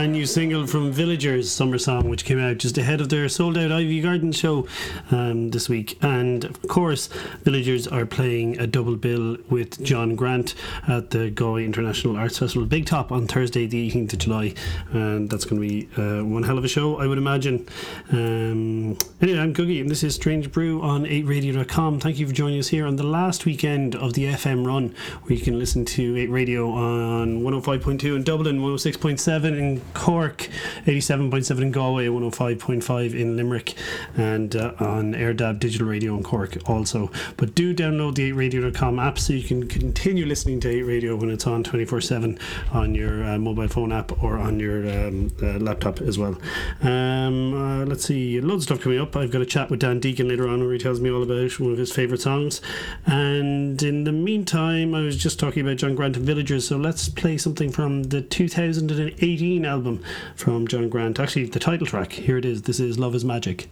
Brand 0.00 0.12
new 0.14 0.24
single 0.24 0.66
from 0.66 0.92
Villagers, 0.92 1.50
Summer 1.50 1.76
Song, 1.76 2.08
which 2.08 2.24
came 2.24 2.38
out 2.38 2.56
just 2.56 2.78
ahead 2.78 3.02
of 3.02 3.10
their 3.10 3.28
sold 3.28 3.58
out 3.58 3.70
Iveagh 3.70 4.02
Garden 4.02 4.32
show 4.32 4.66
um, 5.10 5.50
this 5.50 5.68
week. 5.68 5.98
And 6.00 6.42
of 6.46 6.62
course, 6.68 7.08
Villagers 7.42 7.86
are 7.86 8.06
playing 8.06 8.58
a 8.58 8.66
double 8.66 8.96
bill 8.96 9.36
with 9.60 9.84
John 9.84 10.16
Grant 10.16 10.54
at 10.88 11.10
the 11.10 11.28
Galway 11.28 11.66
International 11.66 12.16
Arts 12.16 12.38
Festival 12.38 12.66
Big 12.66 12.86
Top 12.86 13.12
on 13.12 13.26
Thursday, 13.26 13.66
the 13.66 13.90
18th 13.90 14.14
of 14.14 14.18
July. 14.20 14.54
And 14.92 15.28
that's 15.28 15.44
going 15.44 15.60
to 15.60 15.68
be 15.68 15.88
uh, 16.00 16.24
one 16.24 16.44
hell 16.44 16.56
of 16.56 16.64
a 16.64 16.68
show, 16.68 16.96
I 16.98 17.06
would 17.06 17.18
imagine. 17.18 17.68
Um, 18.10 18.96
anyway, 19.20 19.38
I'm 19.38 19.52
Googie, 19.52 19.82
and 19.82 19.90
this 19.90 20.02
is 20.02 20.14
Strange 20.14 20.50
Brew 20.50 20.80
on 20.80 21.04
8radio.com. 21.04 22.00
Thank 22.00 22.18
you 22.18 22.26
for 22.26 22.32
joining 22.32 22.58
us 22.58 22.68
here 22.68 22.86
on 22.86 22.96
the 22.96 23.02
last 23.02 23.44
weekend 23.44 23.94
of 23.94 24.14
the 24.14 24.24
FM 24.24 24.66
run, 24.66 24.94
where 25.24 25.36
you 25.36 25.44
can 25.44 25.58
listen 25.58 25.84
to 25.84 26.16
8 26.16 26.30
Radio 26.30 26.70
on 26.70 27.42
105.2 27.42 28.16
in 28.16 28.22
Dublin, 28.22 28.60
106.7 28.60 29.58
in 29.58 29.82
Cork, 29.92 30.48
87.7 30.86 31.60
in 31.60 31.70
Galway, 31.70 32.06
105.5 32.06 33.14
in 33.14 33.36
Limerick, 33.36 33.74
and 34.16 34.56
uh, 34.56 34.72
on 34.78 35.12
AirDab 35.12 35.60
Digital 35.60 35.86
Radio 35.86 36.16
in 36.16 36.22
Cork 36.22 36.56
also. 36.66 37.10
But 37.36 37.54
do 37.54 37.74
download 37.74 38.14
the 38.14 38.32
8radio.com 38.32 38.98
app 38.98 39.18
so 39.18 39.34
you 39.34 39.49
can 39.49 39.49
continue 39.50 40.26
listening 40.26 40.60
to 40.60 40.68
8 40.68 40.82
Radio 40.82 41.16
when 41.16 41.28
it's 41.28 41.46
on 41.46 41.64
24 41.64 42.00
7 42.00 42.38
on 42.72 42.94
your 42.94 43.24
uh, 43.24 43.38
mobile 43.38 43.66
phone 43.66 43.90
app 43.90 44.22
or 44.22 44.38
on 44.38 44.60
your 44.60 44.88
um, 44.88 45.32
uh, 45.42 45.58
laptop 45.58 46.00
as 46.00 46.18
well. 46.18 46.38
Um, 46.82 47.54
uh, 47.54 47.84
let's 47.84 48.04
see, 48.04 48.40
loads 48.40 48.62
of 48.62 48.76
stuff 48.76 48.80
coming 48.84 49.00
up. 49.00 49.16
I've 49.16 49.32
got 49.32 49.42
a 49.42 49.46
chat 49.46 49.70
with 49.70 49.80
Dan 49.80 49.98
Deacon 49.98 50.28
later 50.28 50.48
on 50.48 50.60
where 50.60 50.72
he 50.72 50.78
tells 50.78 51.00
me 51.00 51.10
all 51.10 51.22
about 51.22 51.58
one 51.58 51.72
of 51.72 51.78
his 51.78 51.92
favourite 51.92 52.20
songs. 52.20 52.60
And 53.06 53.82
in 53.82 54.04
the 54.04 54.12
meantime, 54.12 54.94
I 54.94 55.00
was 55.00 55.16
just 55.16 55.40
talking 55.40 55.66
about 55.66 55.78
John 55.78 55.96
Grant 55.96 56.16
and 56.16 56.24
Villagers, 56.24 56.68
so 56.68 56.76
let's 56.76 57.08
play 57.08 57.36
something 57.36 57.72
from 57.72 58.04
the 58.04 58.22
2018 58.22 59.64
album 59.64 60.02
from 60.36 60.68
John 60.68 60.88
Grant. 60.88 61.18
Actually, 61.18 61.46
the 61.46 61.58
title 61.58 61.86
track. 61.86 62.12
Here 62.12 62.38
it 62.38 62.44
is. 62.44 62.62
This 62.62 62.78
is 62.78 62.98
Love 62.98 63.16
is 63.16 63.24
Magic. 63.24 63.68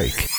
Music 0.00 0.29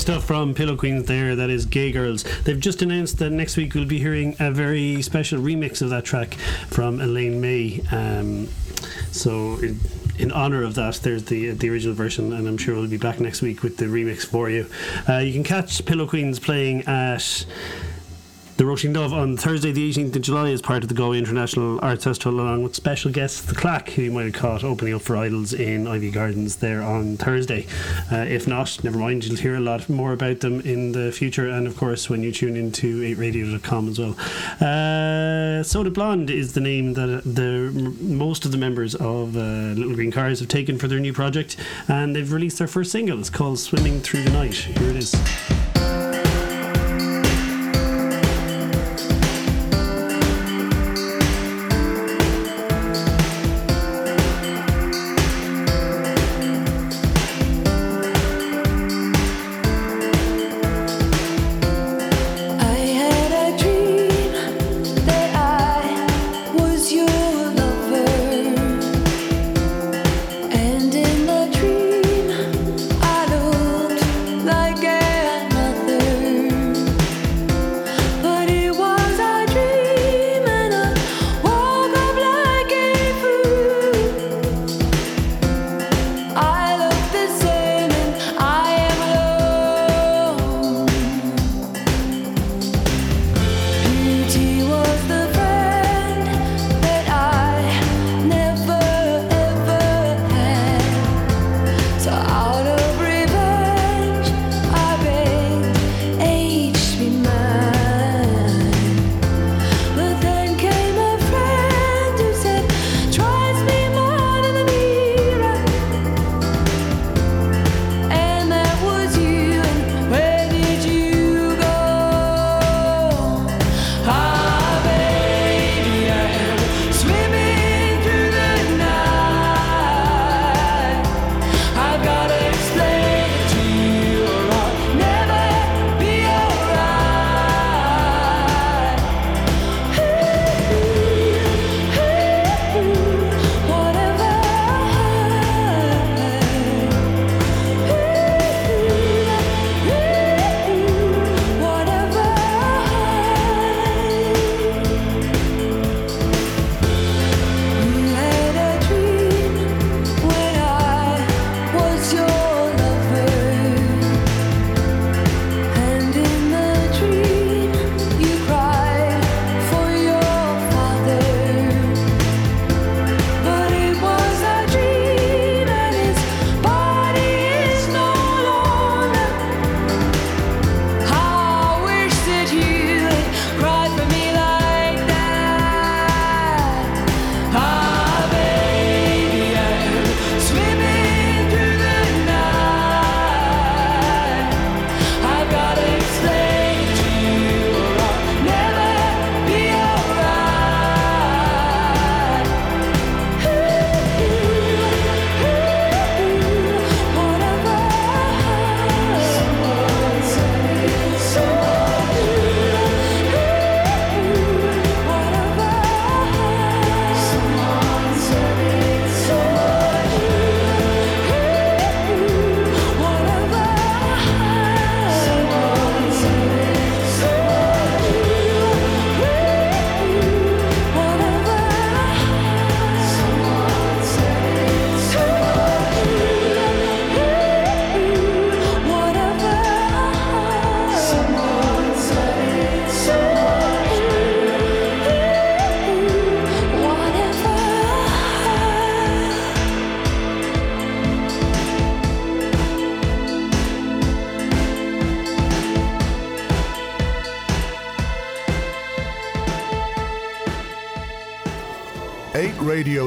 Great 0.00 0.14
stuff 0.14 0.24
from 0.24 0.54
Pillow 0.54 0.76
Queens 0.76 1.06
there. 1.06 1.36
That 1.36 1.50
is 1.50 1.66
Gay 1.66 1.92
Girls. 1.92 2.24
They've 2.44 2.58
just 2.58 2.80
announced 2.80 3.18
that 3.18 3.28
next 3.28 3.58
week 3.58 3.74
we'll 3.74 3.84
be 3.84 3.98
hearing 3.98 4.34
a 4.40 4.50
very 4.50 5.02
special 5.02 5.38
remix 5.42 5.82
of 5.82 5.90
that 5.90 6.06
track 6.06 6.36
from 6.68 7.02
Elaine 7.02 7.38
Mai. 7.38 7.82
Um, 7.94 8.48
so, 9.12 9.58
in, 9.58 9.78
in 10.18 10.32
honor 10.32 10.62
of 10.62 10.74
that, 10.76 10.94
there's 11.02 11.26
the 11.26 11.50
the 11.50 11.68
original 11.68 11.94
version, 11.94 12.32
and 12.32 12.48
I'm 12.48 12.56
sure 12.56 12.76
we'll 12.76 12.88
be 12.88 12.96
back 12.96 13.20
next 13.20 13.42
week 13.42 13.62
with 13.62 13.76
the 13.76 13.84
remix 13.84 14.24
for 14.24 14.48
you. 14.48 14.64
Uh, 15.06 15.18
you 15.18 15.34
can 15.34 15.44
catch 15.44 15.84
Pillow 15.84 16.06
Queens 16.06 16.38
playing 16.38 16.80
at 16.86 17.44
the 18.60 18.66
Roisin 18.66 18.92
Dubh 18.92 19.14
on 19.14 19.38
Thursday, 19.38 19.72
the 19.72 19.90
18th 19.90 20.16
of 20.16 20.20
July, 20.20 20.50
as 20.50 20.60
part 20.60 20.82
of 20.82 20.90
the 20.90 20.94
Galway 20.94 21.16
International 21.16 21.78
Arts 21.82 22.04
Festival, 22.04 22.40
along 22.40 22.62
with 22.62 22.74
special 22.74 23.10
guests 23.10 23.40
The 23.40 23.54
Clack, 23.54 23.88
who 23.88 24.02
you 24.02 24.10
might 24.10 24.26
have 24.26 24.34
caught 24.34 24.62
opening 24.62 24.92
up 24.92 25.00
for 25.00 25.16
IDLES 25.16 25.58
in 25.58 25.86
Iveagh 25.86 26.12
Gardens 26.12 26.56
there 26.56 26.82
on 26.82 27.16
Thursday. 27.16 27.66
Uh, 28.12 28.16
if 28.16 28.46
not, 28.46 28.84
never 28.84 28.98
mind, 28.98 29.24
you'll 29.24 29.38
hear 29.38 29.54
a 29.54 29.60
lot 29.60 29.88
more 29.88 30.12
about 30.12 30.40
them 30.40 30.60
in 30.60 30.92
the 30.92 31.10
future, 31.10 31.48
and 31.48 31.66
of 31.66 31.74
course, 31.78 32.10
when 32.10 32.22
you 32.22 32.32
tune 32.32 32.54
into 32.54 33.00
8radio.com 33.00 33.88
as 33.88 33.98
well. 33.98 34.14
Uh, 34.60 35.62
Soda 35.62 35.90
Blonde 35.90 36.28
is 36.28 36.52
the 36.52 36.60
name 36.60 36.92
that 36.92 37.22
the 37.24 37.70
most 37.98 38.44
of 38.44 38.52
the 38.52 38.58
members 38.58 38.94
of 38.94 39.38
uh, 39.38 39.72
Little 39.72 39.94
Green 39.94 40.12
Cars 40.12 40.38
have 40.40 40.48
taken 40.48 40.78
for 40.78 40.86
their 40.86 41.00
new 41.00 41.14
project, 41.14 41.56
and 41.88 42.14
they've 42.14 42.30
released 42.30 42.58
their 42.58 42.68
first 42.68 42.92
single. 42.92 43.20
It's 43.20 43.30
called 43.30 43.58
Swimming 43.58 44.00
Through 44.00 44.24
the 44.24 44.32
Night. 44.32 44.52
Here 44.52 44.90
it 44.90 44.96
is. 44.96 45.69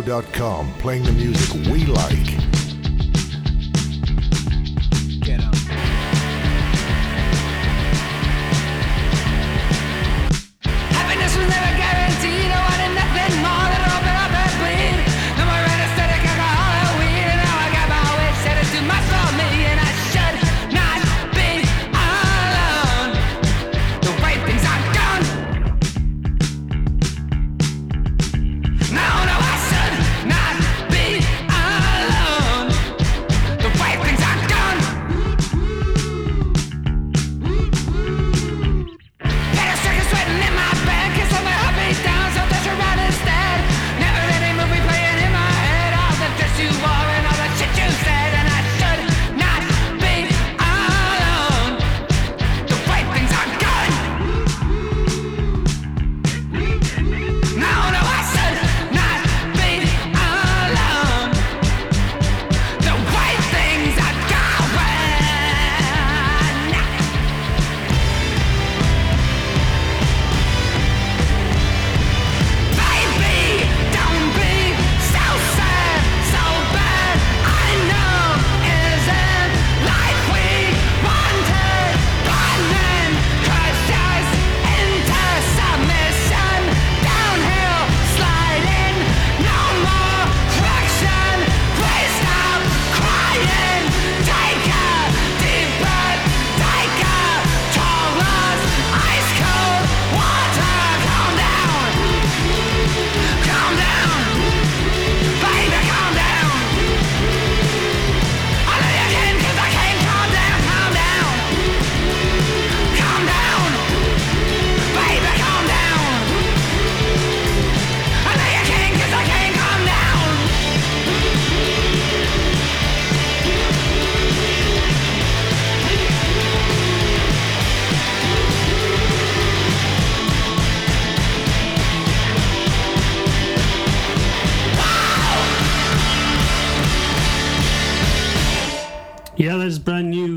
radio.com, 0.03 0.73
playing 0.73 1.03
the 1.03 1.11
music 1.11 1.71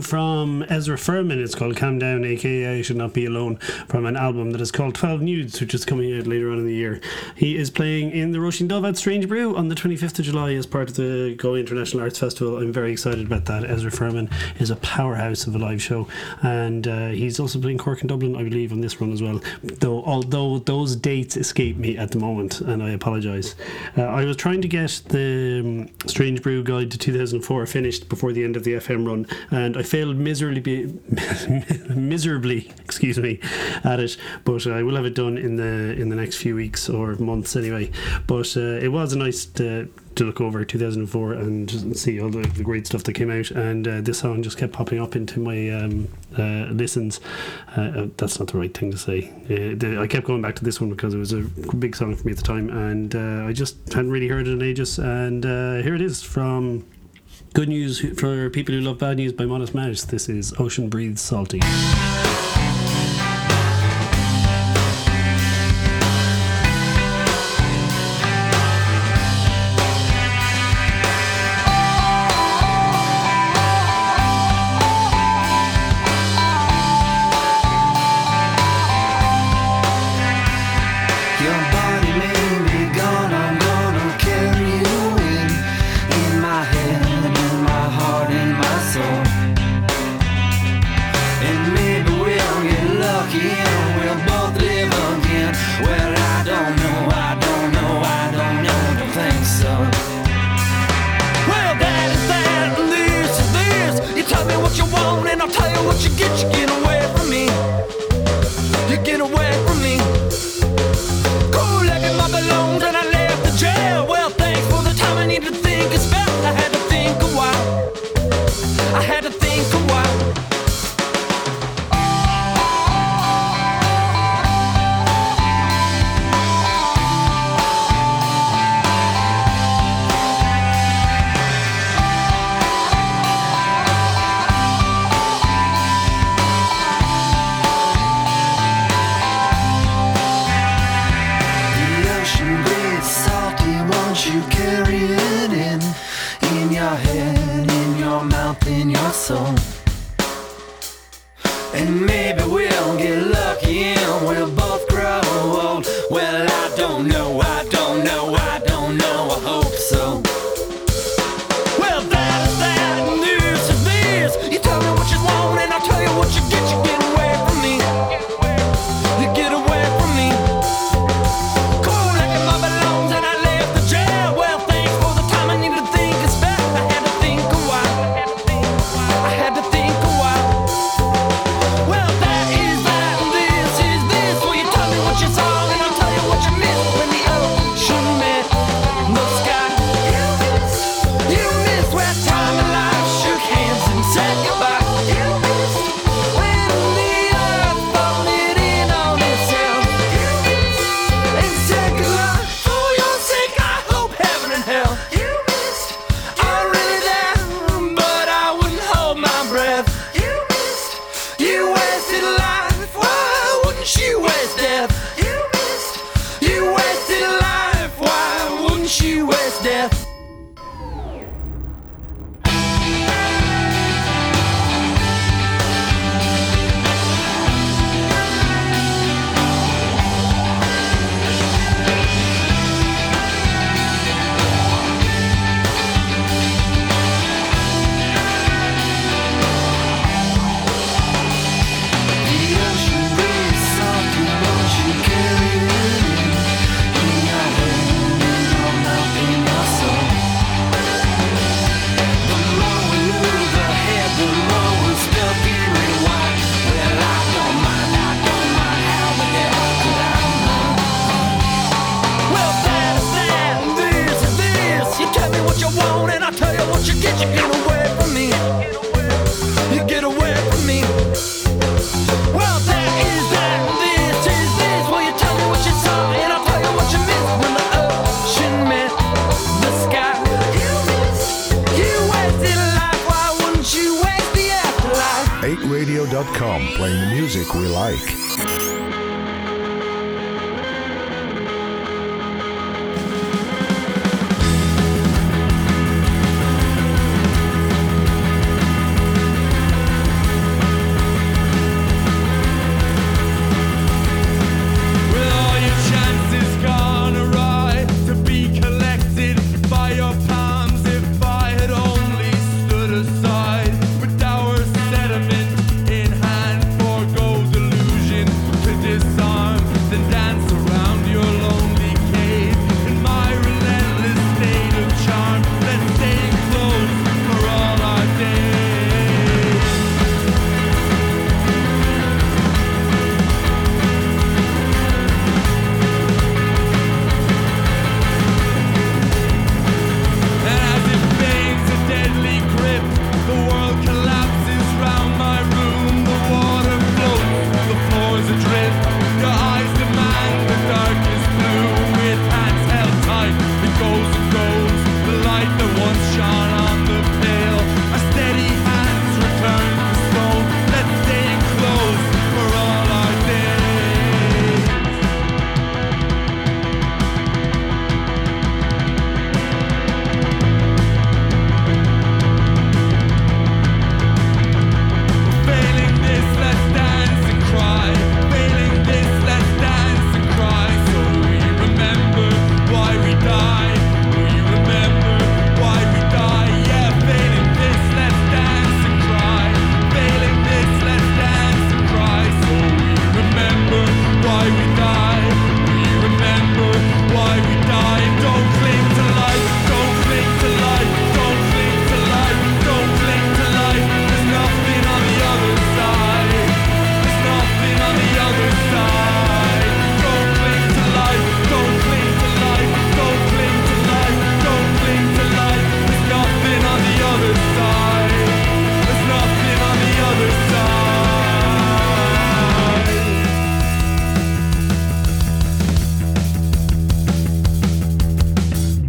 from 0.00 0.64
Ezra 0.70 0.96
Furman. 0.96 1.38
It's 1.42 1.54
called 1.54 1.76
Calm 1.76 1.98
Down, 1.98 2.24
aka 2.24 2.78
I 2.78 2.82
Should 2.82 2.96
Not 2.96 3.12
Be 3.12 3.26
Alone, 3.26 3.56
from 3.88 4.06
an 4.06 4.16
album 4.16 4.52
that 4.52 4.60
is 4.62 4.72
called 4.72 4.94
12 4.94 5.20
Nudes, 5.20 5.60
which 5.60 5.74
is 5.74 5.84
coming 5.84 6.18
out 6.18 6.26
later 6.26 6.50
on 6.50 6.58
in 6.58 6.66
the 6.66 6.74
year. 6.74 7.00
He 7.34 7.58
is 7.58 7.68
playing 7.68 8.12
in 8.12 8.32
the 8.32 8.38
Roisin 8.38 8.68
Dubh 8.68 8.88
at 8.88 8.96
Strange 8.96 9.28
Brew 9.28 9.54
on 9.54 9.68
the 9.68 9.74
25th 9.74 10.18
of 10.18 10.24
July 10.24 10.54
as 10.54 10.64
part 10.64 10.88
of 10.88 10.96
the 10.96 11.34
Galway 11.36 11.60
International 11.60 12.04
Arts 12.04 12.18
Festival. 12.18 12.56
I'm 12.56 12.72
very 12.72 12.90
excited 12.90 13.26
about 13.26 13.44
that. 13.44 13.64
Ezra 13.64 13.90
Furman 13.90 14.30
is 14.58 14.70
a 14.70 14.76
powerhouse 14.76 15.46
of 15.46 15.54
a 15.54 15.58
live 15.58 15.82
show, 15.82 16.08
and 16.42 16.88
uh, 16.88 17.08
he's 17.08 17.38
also 17.38 17.60
playing 17.60 17.76
Cork 17.76 18.00
and 18.00 18.08
Dublin, 18.08 18.34
I 18.34 18.44
believe, 18.44 18.72
on 18.72 18.80
this 18.80 18.98
run 18.98 19.12
as 19.12 19.20
well. 19.20 19.42
Though, 19.62 20.04
although 20.04 20.60
those 20.60 20.96
dates 20.96 21.36
escape 21.36 21.76
me 21.76 21.98
at 21.98 22.12
the 22.12 22.18
moment, 22.18 22.62
and 22.62 22.82
I 22.82 22.92
apologise. 22.92 23.56
Uh, 23.94 24.04
I 24.04 24.24
was 24.24 24.36
trying 24.36 24.62
to 24.62 24.68
get 24.68 25.02
the 25.08 25.62
um, 25.62 26.08
Strange 26.08 26.42
Brew 26.42 26.62
Guide 26.62 26.90
to 26.92 26.98
2004 26.98 27.66
finished 27.66 28.08
before 28.08 28.32
the 28.32 28.42
end 28.42 28.56
of 28.56 28.64
the 28.64 28.74
FM 28.86 29.06
run, 29.06 29.26
and 29.50 29.76
I 29.76 29.82
failed 29.82 30.16
miserably, 30.16 30.98
miserably, 31.88 32.72
excuse 32.84 33.18
me, 33.18 33.40
at 33.84 34.00
it. 34.00 34.16
But 34.44 34.66
I 34.66 34.82
will 34.82 34.96
have 34.96 35.04
it 35.04 35.14
done 35.14 35.38
in 35.38 35.56
the 35.56 36.00
in 36.00 36.08
the 36.08 36.16
next 36.16 36.36
few 36.36 36.54
weeks 36.54 36.88
or 36.88 37.14
months 37.16 37.56
anyway. 37.56 37.90
But 38.26 38.56
uh, 38.56 38.84
it 38.84 38.88
was 38.88 39.12
a 39.12 39.18
nice. 39.18 39.48
Uh, 39.60 39.86
to 40.16 40.24
look 40.24 40.40
over 40.40 40.64
2004 40.64 41.34
and 41.34 41.96
see 41.96 42.20
all 42.20 42.30
the, 42.30 42.40
the 42.48 42.62
great 42.62 42.86
stuff 42.86 43.04
that 43.04 43.12
came 43.12 43.30
out 43.30 43.50
and 43.50 43.86
uh, 43.86 44.00
this 44.00 44.18
song 44.20 44.42
just 44.42 44.56
kept 44.56 44.72
popping 44.72 44.98
up 44.98 45.14
into 45.14 45.38
my 45.40 45.68
um, 45.70 46.08
uh, 46.38 46.72
listens 46.72 47.20
uh, 47.76 47.80
uh 47.80 48.06
that's 48.16 48.38
not 48.38 48.50
the 48.50 48.58
right 48.58 48.76
thing 48.76 48.90
to 48.90 48.96
say 48.96 49.30
uh, 49.44 49.76
the, 49.76 49.98
I 50.00 50.06
kept 50.06 50.26
going 50.26 50.42
back 50.42 50.56
to 50.56 50.64
this 50.64 50.80
one 50.80 50.90
because 50.90 51.12
it 51.12 51.18
was 51.18 51.32
a 51.32 51.42
big 51.76 51.94
song 51.94 52.16
for 52.16 52.26
me 52.26 52.32
at 52.32 52.38
the 52.38 52.44
time 52.44 52.70
and 52.70 53.14
I 53.14 53.52
just 53.52 53.76
hadn't 53.92 54.10
really 54.10 54.28
heard 54.28 54.48
it 54.48 54.52
in 54.52 54.62
ages 54.62 54.98
and 54.98 55.44
here 55.44 55.94
it 55.94 56.00
is 56.00 56.22
from 56.22 56.86
Good 57.56 57.70
News 57.70 58.00
for 58.20 58.50
People 58.50 58.74
Who 58.74 58.82
Love 58.82 58.98
Bad 58.98 59.16
News 59.16 59.32
by 59.32 59.46
Modest 59.46 59.74
Mouse 59.74 60.04
this 60.04 60.28
is 60.28 60.52
Ocean 60.58 60.90
Breathes 60.90 61.22
Salty 61.22 61.60
what 104.78 104.86
you 104.86 104.92
want 104.92 105.28
and 105.28 105.42
I'll 105.42 105.48
tell 105.48 105.70
you 105.70 105.86
what 105.86 106.02
you 106.04 106.10
get. 106.16 106.30
You 106.42 106.50
get 106.50 106.70
away 106.70 107.00
from 107.16 107.30
me. 107.30 107.44
You 108.90 109.02
get 109.02 109.20
away 109.20 109.52
from 109.64 109.70
me. 109.70 109.75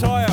Tire 0.00 0.27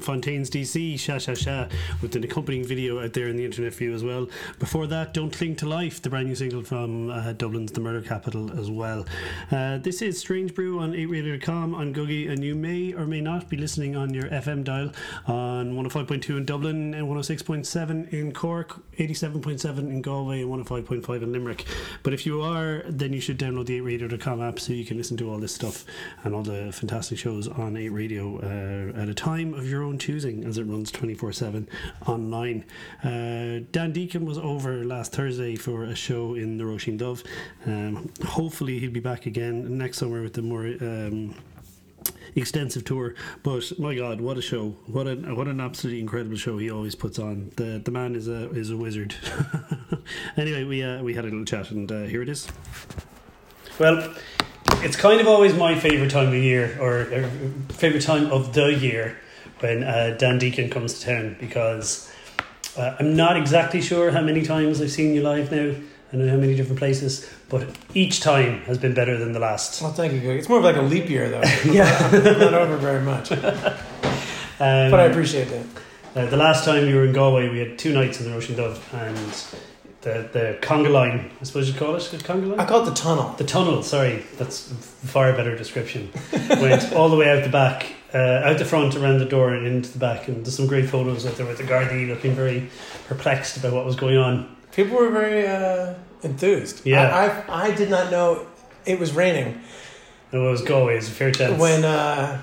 Fontaines 0.00 0.50
DC, 0.50 0.98
Sha 0.98 1.18
Sha 1.18 1.34
Sha, 1.34 1.68
with 2.02 2.16
an 2.16 2.24
accompanying 2.24 2.64
video 2.64 3.02
out 3.02 3.12
there 3.12 3.28
in 3.28 3.36
the 3.36 3.44
internet 3.44 3.74
view 3.74 3.94
as 3.94 4.02
well. 4.02 4.28
Before 4.58 4.86
that, 4.86 5.14
Don't 5.14 5.32
Cling 5.32 5.56
to 5.56 5.68
Life, 5.68 6.02
the 6.02 6.10
brand 6.10 6.28
new 6.28 6.34
single 6.34 6.62
from 6.62 7.10
uh, 7.10 7.32
Dublin's 7.32 7.72
The 7.72 7.80
Murder 7.80 8.00
Capital 8.00 8.58
as 8.58 8.70
well. 8.70 9.06
Uh, 9.50 9.78
this 9.78 10.02
is 10.02 10.18
Strange 10.18 10.54
Brew 10.54 10.80
on 10.80 10.92
8radio.com 10.92 11.74
on 11.74 11.94
Googie, 11.94 12.30
and 12.30 12.44
you 12.44 12.54
may 12.54 12.92
or 12.92 13.06
may 13.06 13.20
not 13.20 13.48
be 13.48 13.56
listening 13.56 13.96
on 13.96 14.14
your 14.14 14.24
FM 14.24 14.64
dial 14.64 14.92
on 15.26 15.74
105.2 15.74 16.36
in 16.36 16.44
Dublin 16.44 16.94
and 16.94 17.06
106.7 17.06 18.12
in 18.12 18.32
Cork, 18.32 18.80
87.7 18.96 19.78
in 19.78 20.02
Galway, 20.02 20.42
and 20.42 20.50
105.5 20.50 21.22
in 21.22 21.32
Limerick. 21.32 21.64
But 22.02 22.12
if 22.12 22.26
you 22.26 22.42
are, 22.42 22.82
then 22.88 23.12
you 23.12 23.20
should 23.20 23.38
download 23.38 23.66
the 23.66 23.80
8radio.com 23.80 24.42
app 24.42 24.60
so 24.60 24.72
you 24.72 24.84
can 24.84 24.96
listen 24.96 25.16
to 25.18 25.30
all 25.30 25.38
this 25.38 25.54
stuff 25.54 25.84
and 26.24 26.34
all 26.34 26.42
the 26.42 26.72
fantastic 26.72 27.18
shows 27.18 27.48
on 27.48 27.76
8 27.76 27.88
Radio 27.90 28.38
uh, 28.38 29.00
at 29.00 29.08
a 29.08 29.14
time 29.14 29.54
of 29.54 29.68
your 29.68 29.82
own 29.82 29.89
choosing 29.98 30.44
as 30.44 30.58
it 30.58 30.64
runs 30.64 30.90
24 30.90 31.32
7 31.32 31.68
online. 32.06 32.64
Uh, 33.02 33.64
Dan 33.72 33.92
Deacon 33.92 34.24
was 34.24 34.38
over 34.38 34.84
last 34.84 35.12
Thursday 35.12 35.56
for 35.56 35.84
a 35.84 35.94
show 35.94 36.34
in 36.34 36.58
the 36.58 36.64
Roisin 36.64 36.98
Dubh. 36.98 37.24
Um, 37.66 38.10
hopefully, 38.24 38.78
he'll 38.78 38.90
be 38.90 39.00
back 39.00 39.26
again 39.26 39.78
next 39.78 39.98
summer 39.98 40.22
with 40.22 40.34
the 40.34 40.42
more. 40.42 40.66
Um, 40.66 41.34
extensive 42.36 42.84
tour 42.84 43.14
but 43.42 43.72
my 43.78 43.92
god 43.92 44.20
what 44.20 44.38
a 44.38 44.42
show 44.42 44.76
what 44.86 45.08
an 45.08 45.34
what 45.34 45.48
an 45.48 45.60
absolutely 45.60 46.00
incredible 46.00 46.36
show 46.36 46.58
he 46.58 46.70
always 46.70 46.94
puts 46.94 47.18
on 47.18 47.50
the 47.56 47.80
the 47.84 47.90
man 47.90 48.14
is 48.14 48.28
a 48.28 48.48
is 48.50 48.70
a 48.70 48.76
wizard 48.76 49.14
anyway 50.36 50.62
we 50.62 50.80
uh, 50.82 51.02
we 51.02 51.12
had 51.12 51.24
a 51.24 51.28
little 51.28 51.44
chat 51.44 51.70
and 51.72 51.90
uh, 51.90 52.02
here 52.02 52.22
it 52.22 52.28
is 52.28 52.46
well 53.80 54.14
it's 54.82 54.96
kind 54.96 55.20
of 55.20 55.26
always 55.26 55.54
my 55.54 55.78
favorite 55.78 56.10
time 56.10 56.28
of 56.28 56.34
year 56.34 56.78
or, 56.80 57.00
or 57.12 57.30
favorite 57.70 58.02
time 58.02 58.30
of 58.30 58.54
the 58.54 58.72
year 58.72 59.18
when 59.60 59.82
uh, 59.82 60.16
Dan 60.18 60.38
Deacon 60.38 60.68
comes 60.70 60.98
to 60.98 61.06
town 61.06 61.36
because 61.38 62.10
uh, 62.76 62.96
I'm 62.98 63.14
not 63.16 63.36
exactly 63.36 63.80
sure 63.80 64.10
how 64.10 64.20
many 64.22 64.42
times 64.42 64.80
I've 64.80 64.90
seen 64.90 65.14
you 65.14 65.22
live 65.22 65.50
now 65.50 65.74
and 66.12 66.22
in 66.22 66.28
how 66.28 66.36
many 66.36 66.56
different 66.56 66.78
places, 66.78 67.30
but 67.48 67.68
each 67.94 68.20
time 68.20 68.60
has 68.62 68.78
been 68.78 68.94
better 68.94 69.16
than 69.16 69.32
the 69.32 69.38
last. 69.38 69.80
Well, 69.80 69.92
thank 69.92 70.12
you. 70.12 70.20
Greg. 70.20 70.38
It's 70.38 70.48
more 70.48 70.58
of 70.58 70.64
like 70.64 70.76
a 70.76 70.82
leap 70.82 71.08
year, 71.08 71.28
though. 71.28 71.42
Yeah. 71.64 72.10
Not 72.12 72.54
over 72.54 72.76
very 72.76 73.02
much, 73.02 73.28
but 73.30 73.78
Um, 74.62 74.92
I 74.92 75.04
appreciate 75.04 75.48
that. 75.48 75.66
Uh, 76.14 76.26
the 76.26 76.36
last 76.36 76.64
time 76.64 76.84
we 76.84 76.92
were 76.94 77.04
in 77.04 77.12
Galway, 77.12 77.48
we 77.48 77.60
had 77.60 77.78
two 77.78 77.94
nights 77.94 78.20
in 78.20 78.30
the 78.30 78.36
Roisin 78.36 78.56
Dubh, 78.56 78.78
and 78.92 79.69
the 80.02 80.28
the 80.32 80.58
conga 80.60 80.90
line, 80.90 81.30
I 81.40 81.44
suppose 81.44 81.68
you'd 81.68 81.76
call 81.76 81.94
it, 81.96 82.02
the 82.10 82.16
conga 82.18 82.52
I 82.54 82.56
line. 82.56 82.66
call 82.68 82.82
it 82.82 82.90
the 82.90 82.94
tunnel. 82.96 83.34
The 83.36 83.44
tunnel, 83.44 83.82
sorry, 83.82 84.24
that's 84.38 84.70
a 84.70 84.74
far 84.74 85.32
better 85.32 85.56
description. 85.56 86.10
Went 86.32 86.92
all 86.92 87.08
the 87.08 87.16
way 87.16 87.28
out 87.28 87.42
the 87.44 87.50
back, 87.50 87.86
uh, 88.14 88.18
out 88.48 88.58
the 88.58 88.64
front, 88.64 88.96
around 88.96 89.18
the 89.18 89.24
door, 89.26 89.52
and 89.54 89.66
into 89.66 89.90
the 89.92 89.98
back. 89.98 90.28
And 90.28 90.44
there's 90.44 90.56
some 90.56 90.66
great 90.66 90.88
photos 90.88 91.26
out 91.26 91.36
there 91.36 91.46
with 91.46 91.58
the 91.58 91.64
Gardaí 91.64 92.08
looking 92.08 92.34
very 92.34 92.68
perplexed 93.08 93.56
about 93.58 93.72
what 93.72 93.84
was 93.84 93.96
going 93.96 94.16
on. 94.16 94.56
People 94.72 94.96
were 94.96 95.10
very 95.10 95.46
uh, 95.46 95.94
enthused. 96.22 96.86
Yeah. 96.86 97.08
I, 97.48 97.52
I, 97.52 97.66
I 97.66 97.74
did 97.74 97.90
not 97.90 98.10
know 98.10 98.46
it 98.86 98.98
was 98.98 99.12
raining 99.12 99.60
And 100.32 100.42
it 100.42 100.48
was 100.48 100.62
Galway, 100.62 100.96
it's 100.96 101.08
a 101.08 101.10
fair 101.10 101.30
chance. 101.32 101.60
when 101.60 101.84
uh, 101.84 102.40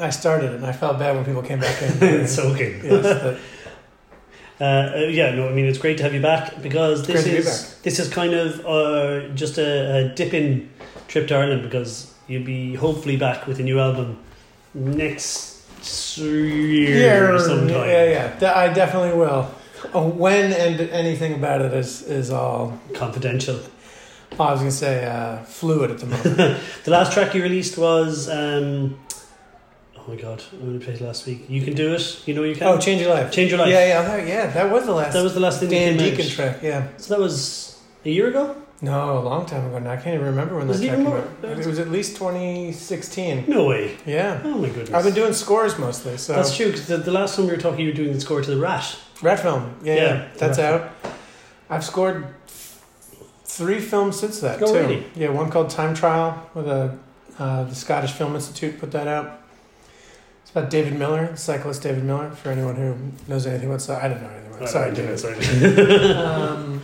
I 0.00 0.10
started 0.10 0.52
and 0.52 0.66
I 0.66 0.72
felt 0.72 0.98
bad 0.98 1.16
when 1.16 1.24
people 1.24 1.42
came 1.42 1.60
back 1.60 1.80
in. 1.80 1.88
it's 2.02 2.34
soaking. 2.34 2.84
yes, 2.84 3.22
but 3.22 3.38
Uh, 4.60 4.64
uh, 4.64 4.98
yeah, 5.08 5.30
no, 5.34 5.48
I 5.48 5.52
mean 5.52 5.66
it's 5.66 5.78
great 5.78 5.96
to 5.98 6.02
have 6.02 6.14
you 6.14 6.20
back 6.20 6.60
because 6.62 7.06
this 7.06 7.22
to 7.24 7.30
be 7.30 7.36
is 7.36 7.46
back. 7.46 7.82
this 7.82 7.98
is 8.00 8.08
kind 8.08 8.34
of 8.34 8.66
uh, 8.66 9.28
just 9.34 9.56
a, 9.58 9.96
a 9.96 10.08
dip 10.14 10.34
in 10.34 10.68
trip 11.06 11.28
to 11.28 11.36
Ireland 11.36 11.62
because 11.62 12.12
you'll 12.26 12.44
be 12.44 12.74
hopefully 12.74 13.16
back 13.16 13.46
with 13.46 13.60
a 13.60 13.62
new 13.62 13.78
album 13.78 14.18
next 14.74 16.18
year 16.18 17.32
yeah, 17.34 17.38
sometime. 17.38 17.70
yeah, 17.88 18.04
yeah. 18.04 18.38
De- 18.38 18.56
I 18.56 18.72
definitely 18.72 19.16
will. 19.16 19.48
Oh, 19.94 20.08
when 20.08 20.52
and 20.52 20.80
anything 20.90 21.34
about 21.34 21.60
it 21.62 21.72
is 21.72 22.02
is 22.02 22.30
all. 22.30 22.78
Confidential. 22.94 23.60
oh, 24.38 24.44
I 24.44 24.50
was 24.52 24.60
gonna 24.60 24.70
say 24.72 25.04
uh, 25.06 25.38
fluid 25.44 25.92
at 25.92 25.98
the 25.98 26.06
moment. 26.06 26.58
The 26.84 26.90
last 26.90 27.12
track 27.12 27.32
you 27.34 27.42
released 27.44 27.78
was 27.78 28.28
um, 28.28 28.98
my 30.08 30.16
god, 30.16 30.42
I'm 30.52 30.66
gonna 30.66 30.80
play 30.80 30.94
it 30.94 31.00
last 31.00 31.26
week. 31.26 31.44
You 31.48 31.62
can 31.62 31.74
do 31.74 31.94
it. 31.94 32.22
You 32.26 32.34
know 32.34 32.42
you 32.44 32.54
can. 32.54 32.66
oh, 32.66 32.78
change 32.78 33.00
your 33.02 33.10
life. 33.14 33.30
Change 33.30 33.50
your 33.50 33.58
life. 33.60 33.68
Yeah, 33.68 33.86
yeah, 33.86 34.02
that, 34.02 34.26
yeah. 34.26 34.46
That 34.46 34.70
was 34.72 34.86
the 34.86 34.92
last. 34.94 35.12
That 35.12 35.22
was 35.22 35.34
the 35.34 35.40
last 35.40 35.60
thing 35.60 35.70
Dan 35.70 35.96
Deacon 35.96 36.26
out. 36.26 36.30
track. 36.32 36.62
Yeah, 36.62 36.88
So 36.96 37.14
that 37.14 37.20
was 37.20 37.78
A 38.04 38.10
year 38.10 38.28
ago? 38.28 38.56
No, 38.80 39.18
a 39.18 39.20
long 39.20 39.44
time 39.44 39.66
ago 39.66 39.80
now. 39.80 39.90
I 39.90 39.96
can't 39.96 40.14
even 40.14 40.26
remember 40.26 40.56
when 40.56 40.68
Was 40.68 40.80
that 40.80 40.86
track 40.86 40.98
came 40.98 41.06
out. 41.08 41.58
It 41.58 41.66
was 41.66 41.80
at 41.80 41.90
least 41.90 42.16
2016. 42.16 43.44
No 43.48 43.64
way. 43.64 43.96
Yeah. 44.06 44.40
Oh 44.44 44.56
my 44.56 44.68
goodness. 44.68 44.92
I've 44.92 45.02
been 45.04 45.14
doing 45.14 45.32
scores 45.32 45.76
mostly, 45.78 46.16
so 46.16 46.34
That's 46.34 46.56
true, 46.56 46.66
because 46.70 46.86
the, 46.86 46.98
the 46.98 47.10
last 47.10 47.34
time 47.34 47.46
we 47.46 47.50
were 47.52 47.58
talking, 47.58 47.80
you 47.80 47.88
were 47.88 47.96
doing 47.96 48.12
the 48.12 48.20
score 48.20 48.40
to 48.40 48.48
the 48.50 48.56
Rat. 48.60 48.96
Rat 49.20 49.40
film. 49.40 49.74
Yeah, 49.82 49.94
Yeah, 49.94 50.02
yeah, 50.04 50.28
that's 50.36 50.58
out. 50.60 50.90
I've 51.68 51.84
scored 51.84 52.26
three 53.44 53.80
films 53.80 54.18
since 54.20 54.38
that 54.40 54.62
Oh, 54.62 54.66
too. 54.72 54.78
really? 54.78 55.04
Yeah, 55.16 55.30
one 55.30 55.50
called 55.50 55.70
Time 55.70 55.92
Trial 55.94 56.48
with 56.54 56.68
a 56.68 56.96
uh, 57.38 57.64
the 57.64 57.74
Scottish 57.74 58.12
Film 58.12 58.34
Institute 58.36 58.78
put 58.78 58.90
that 58.92 59.06
out. 59.08 59.40
It's 60.64 60.70
David 60.70 60.98
Millar, 60.98 61.28
the 61.28 61.36
cyclist 61.36 61.82
David 61.82 62.04
Millar. 62.04 62.30
For 62.30 62.50
anyone 62.50 62.76
who 62.76 62.96
knows 63.28 63.46
anything 63.46 63.68
about 63.68 63.80
cycling, 63.82 64.12
I 64.12 64.14
don't 64.14 64.22
know 64.22 64.30
anything 64.30 64.54
about 64.54 64.62
it. 64.96 65.18
Sorry, 65.18 65.42
cycling. 65.42 66.16
um, 66.16 66.82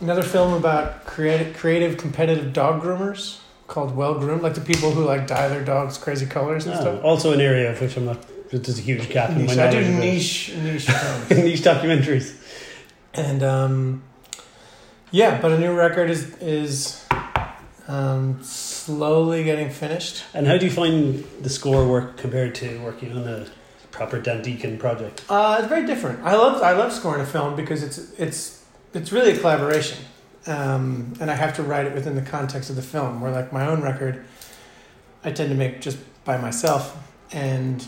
another 0.00 0.22
film 0.22 0.52
about 0.54 1.04
creative, 1.06 1.56
creative, 1.56 1.96
competitive 1.96 2.52
dog 2.52 2.82
groomers 2.82 3.38
called 3.66 3.96
Well 3.96 4.14
Groomed, 4.18 4.42
like 4.42 4.54
the 4.54 4.60
people 4.60 4.92
who 4.92 5.04
like 5.04 5.26
dye 5.26 5.48
their 5.48 5.64
dogs 5.64 5.98
crazy 5.98 6.26
colors 6.26 6.66
and 6.66 6.74
Ah, 6.76 6.80
stuff. 6.80 7.02
also 7.04 7.32
an 7.32 7.40
area 7.40 7.70
of 7.72 7.80
which 7.80 7.96
I'm 7.96 8.04
not. 8.06 8.18
There's 8.50 8.78
a 8.78 8.82
huge 8.82 9.08
gap 9.10 9.30
in 9.30 9.38
my 9.46 9.54
Niche. 9.54 9.58
I 9.58 9.70
do 9.70 9.80
knowledge 9.80 9.88
of 9.88 9.94
it. 9.94 9.98
niche 9.98 10.54
niche 10.62 10.86
films. 10.86 11.30
niche 11.44 11.60
documentaries. 11.62 12.36
and 13.14 13.42
um, 13.42 14.02
yeah, 15.10 15.40
but 15.40 15.50
a 15.50 15.58
new 15.58 15.72
record 15.74 16.10
is 16.10 16.32
is 16.38 17.04
um, 17.88 18.40
slowly 18.86 19.42
getting 19.42 19.68
finished. 19.68 20.24
And 20.32 20.46
how 20.46 20.56
do 20.58 20.64
you 20.64 20.70
find 20.70 21.24
the 21.42 21.50
score 21.50 21.86
work 21.88 22.16
compared 22.16 22.54
to 22.56 22.78
working 22.78 23.10
on 23.16 23.26
a 23.26 23.46
proper 23.90 24.20
Dan 24.20 24.42
Deacon 24.42 24.78
project? 24.78 25.24
Uh, 25.28 25.56
it's 25.58 25.68
very 25.68 25.84
different. 25.84 26.22
I 26.22 26.36
love 26.36 26.62
I 26.62 26.72
love 26.72 26.92
scoring 26.92 27.20
a 27.20 27.26
film 27.26 27.56
because 27.56 27.82
it's 27.82 27.98
it's 28.18 28.64
it's 28.94 29.10
really 29.10 29.32
a 29.32 29.38
collaboration, 29.38 29.98
um, 30.46 31.14
and 31.20 31.30
I 31.30 31.34
have 31.34 31.56
to 31.56 31.62
write 31.62 31.86
it 31.86 31.94
within 31.94 32.14
the 32.14 32.22
context 32.22 32.70
of 32.70 32.76
the 32.76 32.82
film. 32.82 33.20
Where 33.20 33.32
like 33.32 33.52
my 33.52 33.66
own 33.66 33.82
record, 33.82 34.24
I 35.24 35.32
tend 35.32 35.50
to 35.50 35.56
make 35.56 35.80
just 35.80 35.98
by 36.24 36.36
myself, 36.36 36.96
and 37.32 37.86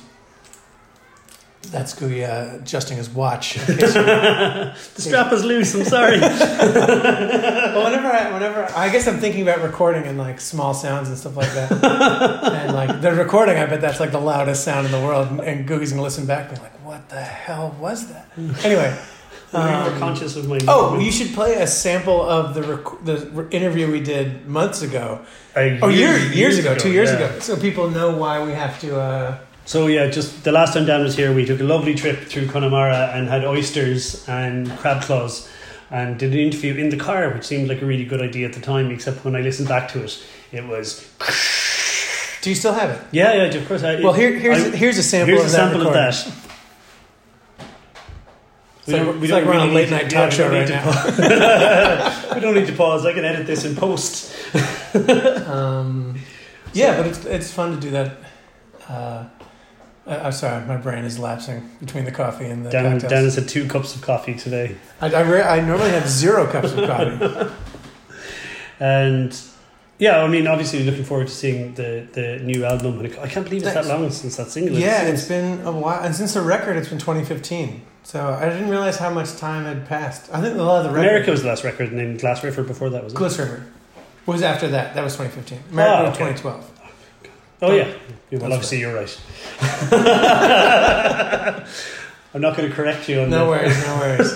that's 1.71 1.95
Gooey 1.95 2.25
uh, 2.25 2.57
adjusting 2.57 2.97
his 2.97 3.09
watch. 3.11 3.57
in 3.69 3.77
case 3.79 3.95
you- 3.95 4.03
the 4.03 4.75
strap 4.97 5.33
is 5.33 5.45
loose. 5.45 5.75
I'm 5.75 5.85
sorry. 5.85 6.19
well, 6.21 7.85
whenever 7.85 8.09
I, 8.09 8.33
whenever 8.33 8.69
I 8.77 8.89
guess 8.91 9.07
I'm 9.07 9.19
thinking 9.19 9.43
about 9.43 9.63
recording 9.63 10.05
and 10.05 10.19
like 10.19 10.41
small 10.41 10.75
sounds 10.75 11.09
and 11.09 11.17
stuff 11.19 11.37
like 11.37 11.53
that, 11.53 11.73
and 12.65 12.75
like 12.75 13.01
the 13.01 13.13
recording, 13.15 13.57
I 13.59 13.67
bet 13.67 13.81
that's 13.81 14.01
like 14.01 14.13
the 14.13 14.21
loudest 14.21 14.65
sound 14.65 14.87
in 14.87 14.93
the 14.93 15.01
world, 15.01 15.29
and, 15.29 15.41
and 15.41 15.67
Googie's 15.69 15.91
gonna 15.93 16.03
listen 16.03 16.27
back 16.27 16.49
and 16.49 16.57
be 16.59 16.63
like, 16.63 16.85
"What 16.85 17.09
the 17.09 17.21
hell 17.21 17.77
was 17.81 18.09
that?" 18.09 18.29
Anyway, 18.65 18.97
I'm 19.53 19.83
more 19.83 19.93
um, 19.93 19.99
conscious 19.99 20.37
of 20.37 20.49
my. 20.49 20.59
oh, 20.69 20.91
movement. 20.91 21.05
you 21.05 21.13
should 21.13 21.35
play 21.35 21.55
a 21.55 21.67
sample 21.67 22.21
of 22.23 22.55
the 22.55 22.63
rec- 22.63 23.05
the 23.05 23.27
re- 23.33 23.47
interview 23.51 23.91
we 23.91 24.01
did 24.01 24.47
months 24.47 24.83
ago. 24.83 25.21
Uh, 25.57 25.79
Oh, 25.83 25.89
years 25.89 26.35
years 26.37 26.59
ago, 26.59 26.75
two 26.77 26.93
years 26.93 27.11
yeah. 27.11 27.17
ago, 27.17 27.39
so 27.41 27.57
people 27.57 27.91
know 27.91 28.17
why 28.17 28.43
we 28.45 28.53
have 28.53 28.79
to. 28.81 28.99
Uh, 29.01 29.39
So 29.69 29.87
yeah, 29.87 30.07
just 30.07 30.45
the 30.45 30.51
last 30.53 30.73
time 30.73 30.87
Dan 30.87 31.03
was 31.03 31.15
here, 31.15 31.31
we 31.35 31.45
took 31.45 31.61
a 31.61 31.65
lovely 31.65 31.95
trip 31.95 32.21
through 32.21 32.47
Connemara 32.49 33.11
and 33.13 33.29
had 33.29 33.45
oysters 33.45 34.27
and 34.27 34.71
crab 34.79 35.03
claws, 35.03 35.47
and 35.91 36.19
did 36.19 36.33
an 36.33 36.39
interview 36.39 36.75
in 36.77 36.89
the 36.89 36.97
car, 36.97 37.29
which 37.35 37.45
seemed 37.45 37.69
like 37.69 37.83
a 37.83 37.85
really 37.85 38.07
good 38.07 38.23
idea 38.23 38.47
at 38.49 38.55
the 38.55 38.63
time. 38.63 38.91
Except 38.91 39.23
when 39.27 39.37
I 39.37 39.43
listened 39.43 39.69
back 39.69 39.89
to 39.91 40.03
it, 40.03 40.25
it 40.53 40.67
was 40.67 41.07
do 42.41 42.49
you 42.49 42.57
still 42.57 42.73
have 42.73 42.89
it? 42.89 43.01
yeah, 43.13 43.35
yeah, 43.35 43.43
of 43.61 43.69
course. 43.69 43.83
I, 43.83 44.01
Well, 44.01 44.15
here 44.15 44.33
here's 44.39 44.65
I- 44.73 44.75
here's 44.75 44.97
a 44.97 45.03
sample 45.03 45.35
here's 45.35 45.43
of 45.43 45.49
a 45.49 45.51
that 45.53 45.57
sample 45.71 45.87
of 45.87 45.93
that. 45.93 46.15
It's 48.87 48.89
like- 48.89 49.23
it's 49.23 49.33
like 49.33 49.45
we're 49.45 49.53
on 49.53 49.69
a 49.69 49.73
late 49.73 49.91
night 49.91 50.09
talk 50.09 50.33
show 50.33 50.49
right 50.49 50.67
now. 50.67 50.87
we 52.35 52.41
don't 52.41 52.55
need 52.55 52.69
to 52.69 52.73
pause. 52.75 53.05
I 53.05 53.13
can 53.13 53.27
edit 53.27 53.47
this 53.47 53.67
in 53.67 53.77
post. 53.77 54.35
Um, 55.47 56.19
yeah, 56.73 56.97
but 56.97 57.07
it's 57.07 57.23
it's 57.27 57.53
fun 57.53 57.75
to 57.75 57.81
do 57.81 57.91
that. 57.91 58.17
Uh, 58.89 59.25
I- 60.09 60.19
I'm 60.27 60.33
sorry, 60.33 60.65
my 60.67 60.77
brain 60.77 61.05
is 61.05 61.19
lapsing 61.19 61.71
between 61.81 62.05
the 62.05 62.11
coffee 62.13 62.47
and 62.47 62.65
the 62.67 62.71
Dan, 62.71 62.93
cocktails. 62.93 63.11
Dan 63.13 63.25
has 63.25 63.35
had 63.37 63.49
two 63.49 63.67
cups 63.69 63.95
of 63.95 64.01
coffee 64.03 64.35
today, 64.35 64.77
I, 65.01 65.13
I, 65.13 65.21
re- 65.21 65.43
I 65.43 65.61
normally 65.61 65.91
have 65.91 66.09
zero 66.09 66.47
cups 66.47 66.73
of 66.73 66.87
coffee. 66.89 67.53
and 68.81 69.39
yeah, 69.99 70.23
I 70.23 70.29
mean, 70.29 70.47
obviously 70.47 70.85
looking 70.85 71.05
forward 71.05 71.27
to 71.29 71.33
seeing 71.35 71.75
the 71.75 72.07
the 72.13 72.39
new 72.39 72.65
album. 72.65 73.01
I 73.21 73.27
can't 73.29 73.45
believe 73.45 73.63
it's 73.65 73.75
that 73.75 73.87
long 73.87 74.11
since 74.11 74.37
that 74.37 74.49
single. 74.51 74.77
yeah, 74.79 75.03
It's- 75.03 75.21
it's 75.21 75.29
been 75.29 75.61
a 75.67 75.73
while, 75.73 76.03
and 76.05 76.15
since 76.15 76.35
the 76.35 76.41
record, 76.43 76.77
it's 76.77 76.89
been 76.89 76.99
2015. 76.99 77.83
So 78.05 78.27
I 78.41 78.49
didn't 78.49 78.71
realize 78.71 78.97
how 78.97 79.11
much 79.11 79.37
time 79.37 79.65
had 79.65 79.87
passed. 79.87 80.31
I 80.33 80.41
think 80.41 80.57
a 80.57 80.63
lot 80.63 80.79
of 80.79 80.85
the 80.85 80.97
record, 80.97 81.09
America 81.09 81.31
was 81.31 81.43
the 81.43 81.49
last 81.49 81.63
record, 81.65 81.91
and 81.91 81.99
then 81.99 82.17
Gliss 82.19 82.41
Riffer 82.43 82.63
before 82.67 82.89
that 82.91 83.05
was 83.05 83.13
it? 83.13 83.17
Gliss 83.17 83.39
Riffer, 83.39 83.65
was 84.25 84.41
after 84.41 84.69
that. 84.69 84.95
That 84.95 85.05
was 85.05 85.15
2015. 85.17 85.59
America 85.73 85.99
Oh, 85.99 86.05
was 86.09 86.17
okay. 86.17 86.33
2012. 86.33 86.78
Oh 87.61 87.75
yeah. 87.75 87.89
Well, 88.31 88.41
That's 88.41 88.53
obviously 88.55 88.79
you're 88.81 88.95
right. 88.95 89.21
I'm 92.35 92.41
not 92.41 92.57
going 92.57 92.69
to 92.69 92.75
correct 92.75 93.09
you 93.09 93.21
on 93.23 93.31
that. 93.31 93.37
No 93.37 93.51
that. 93.51 93.63
worries, 93.63 93.87
no 93.87 93.97
worries. 93.97 94.33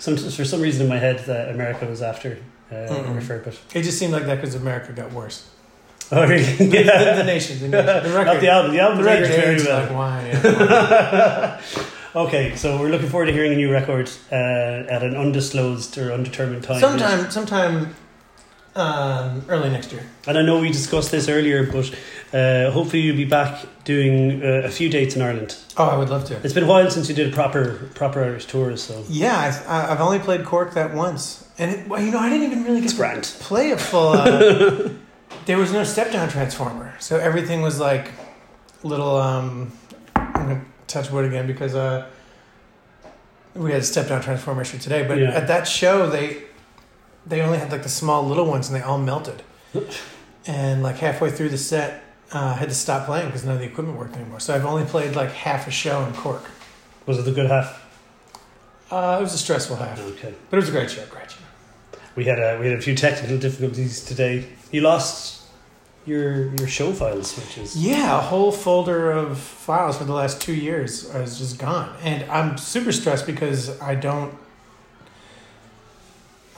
Some, 0.00 0.16
for 0.16 0.44
some 0.46 0.60
reason 0.62 0.82
in 0.82 0.88
my 0.88 0.96
head, 0.98 1.18
that 1.26 1.50
America 1.50 1.84
was 1.86 2.00
after 2.00 2.38
uh, 2.70 2.74
Mm-mm. 2.74 3.14
River, 3.16 3.42
but 3.44 3.58
It 3.74 3.82
just 3.82 3.98
seemed 3.98 4.12
like 4.14 4.24
that 4.26 4.36
because 4.36 4.54
America 4.54 4.92
got 4.92 5.12
worse. 5.12 5.46
oh 6.12 6.26
really? 6.26 6.42
The, 6.42 6.66
the 6.68 6.84
Yeah. 6.84 7.22
nation, 7.22 7.58
the 7.60 7.68
nation, 7.68 8.02
the 8.10 8.16
record. 8.16 8.26
Not 8.26 8.40
the 8.40 8.48
album. 8.48 8.70
The 8.72 8.78
the 8.78 8.82
album 8.82 9.04
record 9.04 9.28
very 9.28 9.56
well. 9.62 9.82
like 9.82 9.92
wine. 9.94 10.26
Yeah. 10.42 11.60
okay, 12.14 12.56
so 12.56 12.78
we're 12.80 12.88
looking 12.88 13.08
forward 13.10 13.26
to 13.26 13.32
hearing 13.32 13.52
a 13.52 13.56
new 13.56 13.70
record 13.70 14.10
uh, 14.32 14.34
at 14.34 15.02
an 15.02 15.14
undisclosed 15.16 15.98
or 15.98 16.12
undetermined 16.12 16.64
time. 16.64 16.80
sometime, 16.80 17.30
sometime 17.30 17.94
um, 18.76 19.42
early 19.48 19.68
next 19.70 19.92
year. 19.92 20.02
And 20.26 20.38
I 20.38 20.42
know 20.42 20.60
we 20.60 20.68
discussed 20.70 21.10
this 21.10 21.28
earlier, 21.28 21.64
but 21.70 21.92
uh, 22.32 22.70
hopefully 22.70 23.02
you'll 23.02 23.16
be 23.16 23.24
back 23.24 23.66
doing 23.84 24.42
uh, 24.42 24.62
a 24.64 24.70
few 24.70 24.88
dates 24.88 25.16
in 25.16 25.22
Ireland. 25.22 25.56
Oh, 25.76 25.84
I 25.86 25.96
would 25.96 26.08
love 26.08 26.24
to. 26.26 26.36
It's 26.44 26.54
been 26.54 26.64
a 26.64 26.68
while 26.68 26.90
since 26.90 27.08
you 27.08 27.14
did 27.14 27.32
a 27.32 27.34
proper 27.34 27.90
proper 27.94 28.22
Irish 28.22 28.46
tour, 28.46 28.76
so 28.76 29.04
Yeah, 29.08 29.36
I, 29.66 29.72
I- 29.80 29.92
I've 29.92 30.00
only 30.00 30.18
played 30.20 30.44
Cork 30.44 30.74
that 30.74 30.94
once, 30.94 31.48
and 31.58 31.70
it, 31.72 31.88
well, 31.88 32.00
you 32.02 32.10
know, 32.12 32.18
I 32.20 32.28
didn't 32.30 32.46
even 32.46 32.64
really 32.64 32.80
get 32.80 32.84
it's 32.84 32.92
to 32.94 32.98
grand. 32.98 33.22
play 33.40 33.70
a 33.72 33.76
full. 33.78 34.08
Uh, 34.12 34.90
there 35.46 35.58
was 35.58 35.72
no 35.72 35.82
step 35.84 36.12
down 36.12 36.28
transformer, 36.28 36.94
so 37.00 37.18
everything 37.18 37.62
was 37.62 37.80
like 37.80 38.12
little. 38.82 39.16
Um, 39.16 39.72
I'm 40.14 40.32
gonna 40.32 40.64
touch 40.86 41.10
wood 41.10 41.24
again 41.24 41.46
because 41.46 41.74
uh, 41.74 42.06
we 43.54 43.72
had 43.72 43.80
a 43.80 43.84
step 43.84 44.08
down 44.08 44.20
transformer 44.22 44.62
issue 44.62 44.78
today, 44.78 45.06
but 45.06 45.18
Yeah. 45.18 45.30
at 45.30 45.48
that 45.48 45.66
show 45.66 46.08
they 46.08 46.42
they 47.30 47.40
only 47.40 47.58
had 47.58 47.72
like 47.72 47.82
the 47.82 47.88
small 47.88 48.26
little 48.26 48.44
ones, 48.46 48.68
and 48.68 48.76
they 48.76 48.82
all 48.82 48.98
melted. 48.98 49.42
and 50.46 50.82
like 50.82 50.96
halfway 50.96 51.30
through 51.30 51.48
the 51.48 51.58
set, 51.58 52.02
uh, 52.34 52.38
I 52.38 52.52
had 52.54 52.68
to 52.68 52.74
stop 52.74 53.06
playing 53.06 53.26
because 53.26 53.44
none 53.44 53.54
of 53.54 53.60
the 53.60 53.66
equipment 53.66 53.98
worked 53.98 54.14
anymore. 54.16 54.40
So 54.40 54.54
I've 54.54 54.64
only 54.66 54.84
played 54.84 55.16
like 55.16 55.30
half 55.32 55.66
a 55.66 55.70
show 55.70 56.04
in 56.04 56.12
Cork. 56.12 56.44
Was 57.06 57.18
it 57.18 57.22
the 57.22 57.32
good 57.32 57.48
half? 57.50 57.86
Uh, 58.90 59.16
it 59.18 59.22
was 59.22 59.32
a 59.34 59.38
stressful 59.38 59.76
half, 59.76 60.00
Okay. 60.00 60.34
but 60.50 60.56
it 60.56 60.60
was 60.60 60.68
a 60.68 60.72
great 60.72 60.90
show. 60.90 61.04
Great 61.06 61.30
show. 61.30 61.38
We 62.16 62.24
had 62.24 62.38
a 62.40 62.58
we 62.60 62.66
had 62.68 62.78
a 62.78 62.82
few 62.82 62.94
technical 62.94 63.38
difficulties 63.38 64.04
today. 64.04 64.46
You 64.72 64.80
lost 64.80 65.42
your 66.06 66.52
your 66.56 66.66
show 66.66 66.92
files, 66.92 67.36
which 67.38 67.56
is 67.58 67.76
Yeah, 67.76 68.18
a 68.18 68.20
whole 68.20 68.50
folder 68.50 69.12
of 69.12 69.38
files 69.38 69.96
for 69.98 70.04
the 70.04 70.12
last 70.12 70.40
two 70.40 70.54
years 70.54 71.04
is 71.14 71.38
just 71.38 71.58
gone, 71.58 71.94
and 72.02 72.28
I'm 72.30 72.58
super 72.58 72.90
stressed 72.92 73.26
because 73.26 73.80
I 73.80 73.94
don't. 73.94 74.34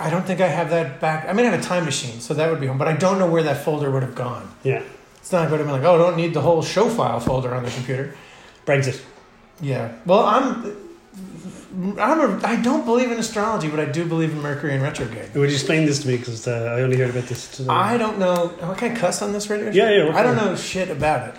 I 0.03 0.11
don't 0.11 0.27
think 0.27 0.41
I 0.41 0.49
have 0.49 0.71
that 0.71 1.01
back. 1.01 1.29
I 1.29 1.33
mean, 1.33 1.47
I 1.47 1.51
have 1.51 1.61
a 1.61 1.63
time 1.63 1.85
machine, 1.85 2.21
so 2.21 2.35
that 2.35 2.51
would 2.51 2.61
be 2.61 2.67
home, 2.67 2.79
but 2.79 2.89
I 2.89 2.95
don't 2.95 3.19
know 3.19 3.29
where 3.31 3.43
that 3.45 3.65
folder 3.65 3.91
would 3.91 4.03
have 4.03 4.15
gone. 4.15 4.49
yeah 4.63 4.83
It's 5.19 5.33
not 5.33 5.49
going 5.49 5.61
to 5.61 5.65
be 5.65 5.71
like, 5.73 5.83
oh, 5.83 5.95
I 5.95 5.99
don't 5.99 6.17
need 6.17 6.35
the 6.35 6.41
whole 6.41 6.63
show 6.63 6.89
file 6.89 7.21
folder 7.21 7.55
on 7.55 7.63
the 7.65 7.71
computer. 7.71 8.15
Brexit. 8.67 9.01
Yeah. 9.61 9.93
Well, 10.07 10.25
I'm. 10.25 10.77
I'm 11.99 12.21
a, 12.21 12.47
I 12.47 12.57
don't 12.57 12.85
believe 12.85 13.11
in 13.11 13.19
astrology, 13.19 13.69
but 13.69 13.81
I 13.81 13.87
do 13.87 14.05
believe 14.05 14.31
in 14.33 14.41
Mercury 14.43 14.75
in 14.75 14.83
retrograde. 14.83 15.35
Would 15.35 15.49
you 15.49 15.55
explain 15.55 15.87
this 15.87 16.01
to 16.03 16.09
me? 16.09 16.17
Because 16.19 16.47
uh, 16.47 16.75
I 16.77 16.83
only 16.83 16.99
heard 16.99 17.11
about 17.11 17.25
this 17.25 17.49
today. 17.51 17.71
I 17.71 17.97
don't 17.97 18.19
know. 18.19 18.53
Oh, 18.61 18.75
can 18.75 18.93
I 18.93 18.95
cuss 18.95 19.23
on 19.23 19.33
this 19.33 19.49
radio? 19.49 19.67
Yeah, 19.71 19.73
show? 19.73 19.91
yeah, 19.91 20.05
we're 20.05 20.13
I 20.13 20.23
don't 20.23 20.37
know 20.37 20.55
shit 20.55 20.91
about 20.91 21.29
it, 21.29 21.35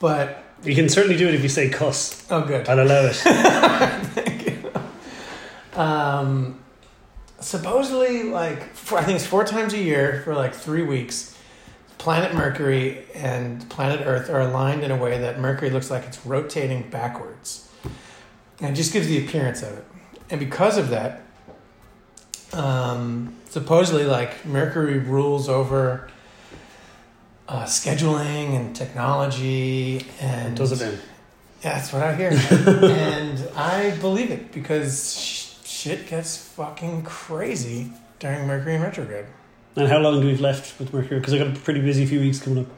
but 0.00 0.44
you 0.64 0.74
can 0.74 0.88
certainly 0.90 1.16
do 1.16 1.28
it 1.28 1.34
if 1.34 1.42
you 1.42 1.48
say 1.48 1.70
cuss. 1.70 2.26
oh, 2.30 2.42
good. 2.42 2.68
I'll 2.68 2.80
allow 2.80 3.06
it. 3.06 3.14
Thank 3.16 4.46
you. 4.46 5.80
Um, 5.80 6.58
supposedly, 7.44 8.24
like 8.24 8.74
four, 8.74 8.98
I 8.98 9.04
think 9.04 9.16
it's 9.16 9.26
four 9.26 9.44
times 9.44 9.72
a 9.74 9.78
year 9.78 10.22
for 10.24 10.34
like 10.34 10.54
three 10.54 10.82
weeks. 10.82 11.36
Planet 11.98 12.34
Mercury 12.34 13.04
and 13.14 13.66
planet 13.70 14.02
Earth 14.04 14.28
are 14.28 14.40
aligned 14.40 14.82
in 14.82 14.90
a 14.90 14.96
way 14.96 15.18
that 15.18 15.38
Mercury 15.40 15.70
looks 15.70 15.90
like 15.90 16.04
it's 16.04 16.24
rotating 16.26 16.90
backwards, 16.90 17.70
and 18.60 18.72
it 18.72 18.74
just 18.74 18.92
gives 18.92 19.06
the 19.06 19.24
appearance 19.24 19.62
of 19.62 19.78
it. 19.78 19.84
And 20.28 20.38
because 20.40 20.76
of 20.76 20.90
that, 20.90 21.22
um, 22.52 23.34
supposedly, 23.48 24.04
like 24.04 24.44
Mercury 24.44 24.98
rules 24.98 25.48
over 25.48 26.08
uh, 27.48 27.64
scheduling 27.64 28.56
and 28.56 28.74
technology 28.74 30.06
and 30.20 30.56
Does 30.56 30.72
it 30.72 30.78
then? 30.78 30.98
yeah, 31.62 31.74
that's 31.74 31.92
what 31.92 32.02
I 32.02 32.14
hear. 32.14 32.30
and 32.90 33.48
I 33.56 33.96
believe 34.00 34.30
it 34.30 34.52
because 34.52 35.14
sh- 35.18 35.43
shit 35.84 36.08
gets 36.08 36.38
fucking 36.38 37.02
crazy 37.02 37.90
during 38.18 38.46
Mercury 38.46 38.74
in 38.76 38.80
retrograde. 38.80 39.26
And 39.76 39.86
how 39.86 39.98
long 39.98 40.18
do 40.20 40.26
we 40.26 40.32
have 40.32 40.40
left 40.40 40.78
with 40.78 40.94
Mercury? 40.94 41.18
Because 41.20 41.34
I 41.34 41.38
got 41.38 41.48
a 41.48 41.60
pretty 41.60 41.80
busy 41.82 42.06
few 42.06 42.20
weeks 42.20 42.40
coming 42.40 42.64
up. 42.64 42.70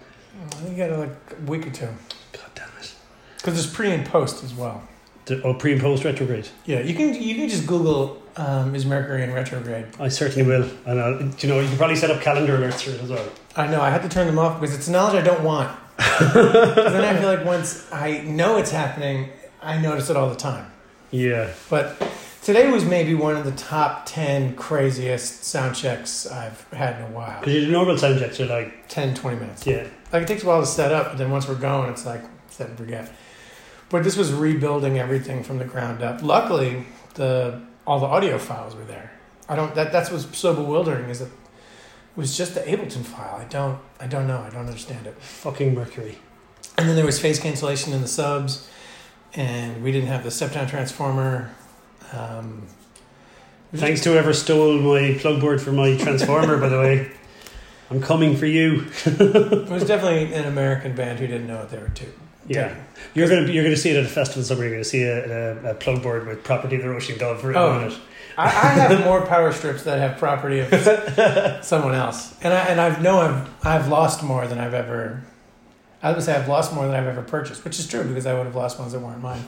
I 0.42 0.54
think 0.56 0.76
you 0.76 0.86
got 0.88 0.98
like 0.98 1.10
a 1.38 1.48
week 1.48 1.66
or 1.68 1.70
two. 1.70 1.86
God 2.32 2.50
damn 2.56 2.68
it. 2.80 2.94
Because 3.36 3.54
there's 3.54 3.72
pre 3.72 3.92
and 3.92 4.04
post 4.04 4.42
as 4.42 4.52
well. 4.54 4.82
The- 5.26 5.40
Oh, 5.42 5.54
pre 5.54 5.72
and 5.72 5.80
post 5.80 6.02
retrograde. 6.04 6.48
Yeah, 6.64 6.80
you 6.80 6.94
can 6.94 7.14
you 7.14 7.36
can 7.36 7.48
just 7.48 7.66
Google 7.68 8.20
um, 8.36 8.74
is 8.74 8.84
Mercury 8.84 9.22
in 9.22 9.32
retrograde. 9.32 9.86
I 10.00 10.08
certainly 10.08 10.42
will. 10.48 10.68
And 10.84 11.00
I'll, 11.00 11.18
do 11.18 11.46
you 11.46 11.52
know, 11.52 11.60
you 11.60 11.68
can 11.68 11.76
probably 11.76 11.96
set 11.96 12.10
up 12.10 12.20
calendar 12.20 12.58
alerts 12.58 12.82
for 12.82 12.90
it 12.90 13.00
as 13.02 13.08
well. 13.10 13.28
I 13.56 13.68
know 13.68 13.80
I 13.80 13.90
had 13.90 14.02
to 14.02 14.08
turn 14.08 14.26
them 14.26 14.38
off 14.40 14.60
because 14.60 14.74
it's 14.74 14.88
knowledge 14.88 15.14
I 15.14 15.22
don't 15.24 15.44
want. 15.44 15.70
then 15.98 17.04
I 17.04 17.16
feel 17.18 17.28
like 17.28 17.44
once 17.44 17.90
I 17.92 18.18
know 18.22 18.56
it's 18.58 18.70
happening, 18.72 19.28
I 19.62 19.78
notice 19.78 20.10
it 20.10 20.16
all 20.16 20.28
the 20.28 20.36
time. 20.36 20.70
Yeah. 21.12 21.52
But 21.70 21.96
today 22.46 22.70
was 22.70 22.84
maybe 22.84 23.12
one 23.12 23.34
of 23.36 23.44
the 23.44 23.50
top 23.50 24.06
ten 24.06 24.54
craziest 24.54 25.42
sound 25.42 25.74
checks 25.74 26.28
I've 26.28 26.62
had 26.72 26.94
in 27.00 27.02
a 27.02 27.10
while. 27.10 27.40
Because 27.40 27.54
your 27.54 27.72
normal 27.72 27.98
sound 27.98 28.20
checks 28.20 28.38
are 28.38 28.46
like, 28.46 28.86
10, 28.86 29.16
20 29.16 29.36
minutes. 29.36 29.66
yeah. 29.66 29.88
Like 30.12 30.22
it 30.22 30.28
takes 30.28 30.44
a 30.44 30.46
while 30.46 30.60
to 30.60 30.66
set 30.66 30.92
up, 30.92 31.08
but 31.08 31.18
then 31.18 31.32
once 31.32 31.48
we're 31.48 31.56
going, 31.56 31.90
it's 31.90 32.06
like 32.06 32.22
set 32.48 32.68
and 32.68 32.78
forget. 32.78 33.12
But 33.88 34.04
this 34.04 34.16
was 34.16 34.32
rebuilding 34.32 34.96
everything 34.96 35.42
from 35.42 35.58
the 35.58 35.64
ground 35.64 36.04
up. 36.04 36.22
Luckily, 36.22 36.86
the 37.14 37.62
all 37.84 37.98
the 37.98 38.06
audio 38.06 38.38
files 38.38 38.76
were 38.76 38.84
there. 38.84 39.10
I 39.48 39.56
don't. 39.56 39.74
That 39.74 39.90
that's 39.90 40.12
what's 40.12 40.38
so 40.38 40.54
bewildering 40.54 41.10
is 41.10 41.18
that 41.18 41.26
it 41.26 41.32
was 42.14 42.36
just 42.36 42.54
the 42.54 42.60
Ableton 42.60 43.02
file. 43.02 43.34
I 43.34 43.44
don't. 43.44 43.80
I 43.98 44.06
don't 44.06 44.28
know. 44.28 44.38
I 44.38 44.50
don't 44.50 44.66
understand 44.66 45.08
it. 45.08 45.20
Fucking 45.20 45.74
Mercury. 45.74 46.18
And 46.78 46.88
then 46.88 46.94
there 46.94 47.06
was 47.06 47.18
phase 47.18 47.40
cancellation 47.40 47.92
in 47.92 48.02
the 48.02 48.08
subs, 48.08 48.68
and 49.34 49.82
we 49.82 49.90
didn't 49.90 50.08
have 50.08 50.22
the 50.22 50.30
step 50.30 50.52
down 50.52 50.68
transformer. 50.68 51.50
Um, 52.12 52.66
Thanks 53.74 54.00
to 54.02 54.10
whoever 54.10 54.32
stole 54.32 54.78
my 54.78 55.18
plug 55.20 55.40
board 55.40 55.60
for 55.60 55.72
my 55.72 55.96
transformer, 55.98 56.56
by 56.58 56.68
the 56.68 56.78
way. 56.78 57.10
I'm 57.90 58.00
coming 58.00 58.36
for 58.36 58.46
you. 58.46 58.86
It 59.04 59.68
was 59.68 59.84
definitely 59.84 60.32
an 60.34 60.44
American 60.46 60.94
band 60.94 61.18
who 61.18 61.26
didn't 61.26 61.46
know 61.46 61.58
what 61.58 61.70
they 61.70 61.78
were 61.78 61.88
doing. 61.88 62.12
Yeah. 62.48 62.74
You're 63.14 63.28
gonna 63.28 63.50
you're 63.50 63.64
gonna 63.64 63.76
see 63.76 63.90
it 63.90 63.96
at 63.96 64.04
a 64.04 64.08
festival 64.08 64.44
somewhere. 64.44 64.68
You're 64.68 64.76
gonna 64.76 64.84
see 64.84 65.02
a, 65.02 65.58
a, 65.66 65.70
a 65.72 65.74
plug 65.74 66.02
board 66.02 66.26
with 66.26 66.42
property 66.44 66.76
of 66.76 66.82
the 66.82 66.88
Roisin 66.88 67.16
Dubh 67.18 67.42
written 67.42 67.56
Oh. 67.60 67.70
on 67.70 67.84
it. 67.90 67.98
I, 68.38 68.44
I 68.44 68.48
have 68.48 69.04
more 69.04 69.24
power 69.26 69.52
strips 69.52 69.82
that 69.82 69.98
have 69.98 70.18
property 70.18 70.60
of 70.60 70.68
someone 71.64 71.94
else, 71.94 72.34
and 72.42 72.54
I 72.54 72.58
and 72.66 72.80
I 72.80 72.98
know 73.00 73.18
I've 73.18 73.66
I've 73.66 73.88
lost 73.88 74.22
more 74.22 74.46
than 74.46 74.58
I've 74.58 74.74
ever. 74.74 75.22
I 76.02 76.12
would 76.12 76.22
say 76.22 76.34
I've 76.36 76.48
lost 76.48 76.72
more 76.72 76.86
than 76.86 76.94
I've 76.94 77.06
ever 77.06 77.22
purchased, 77.22 77.64
which 77.64 77.78
is 77.80 77.86
true 77.88 78.04
because 78.04 78.26
I 78.26 78.34
would 78.34 78.44
have 78.46 78.54
lost 78.54 78.78
ones 78.78 78.92
that 78.92 79.00
weren't 79.00 79.20
mine. 79.22 79.42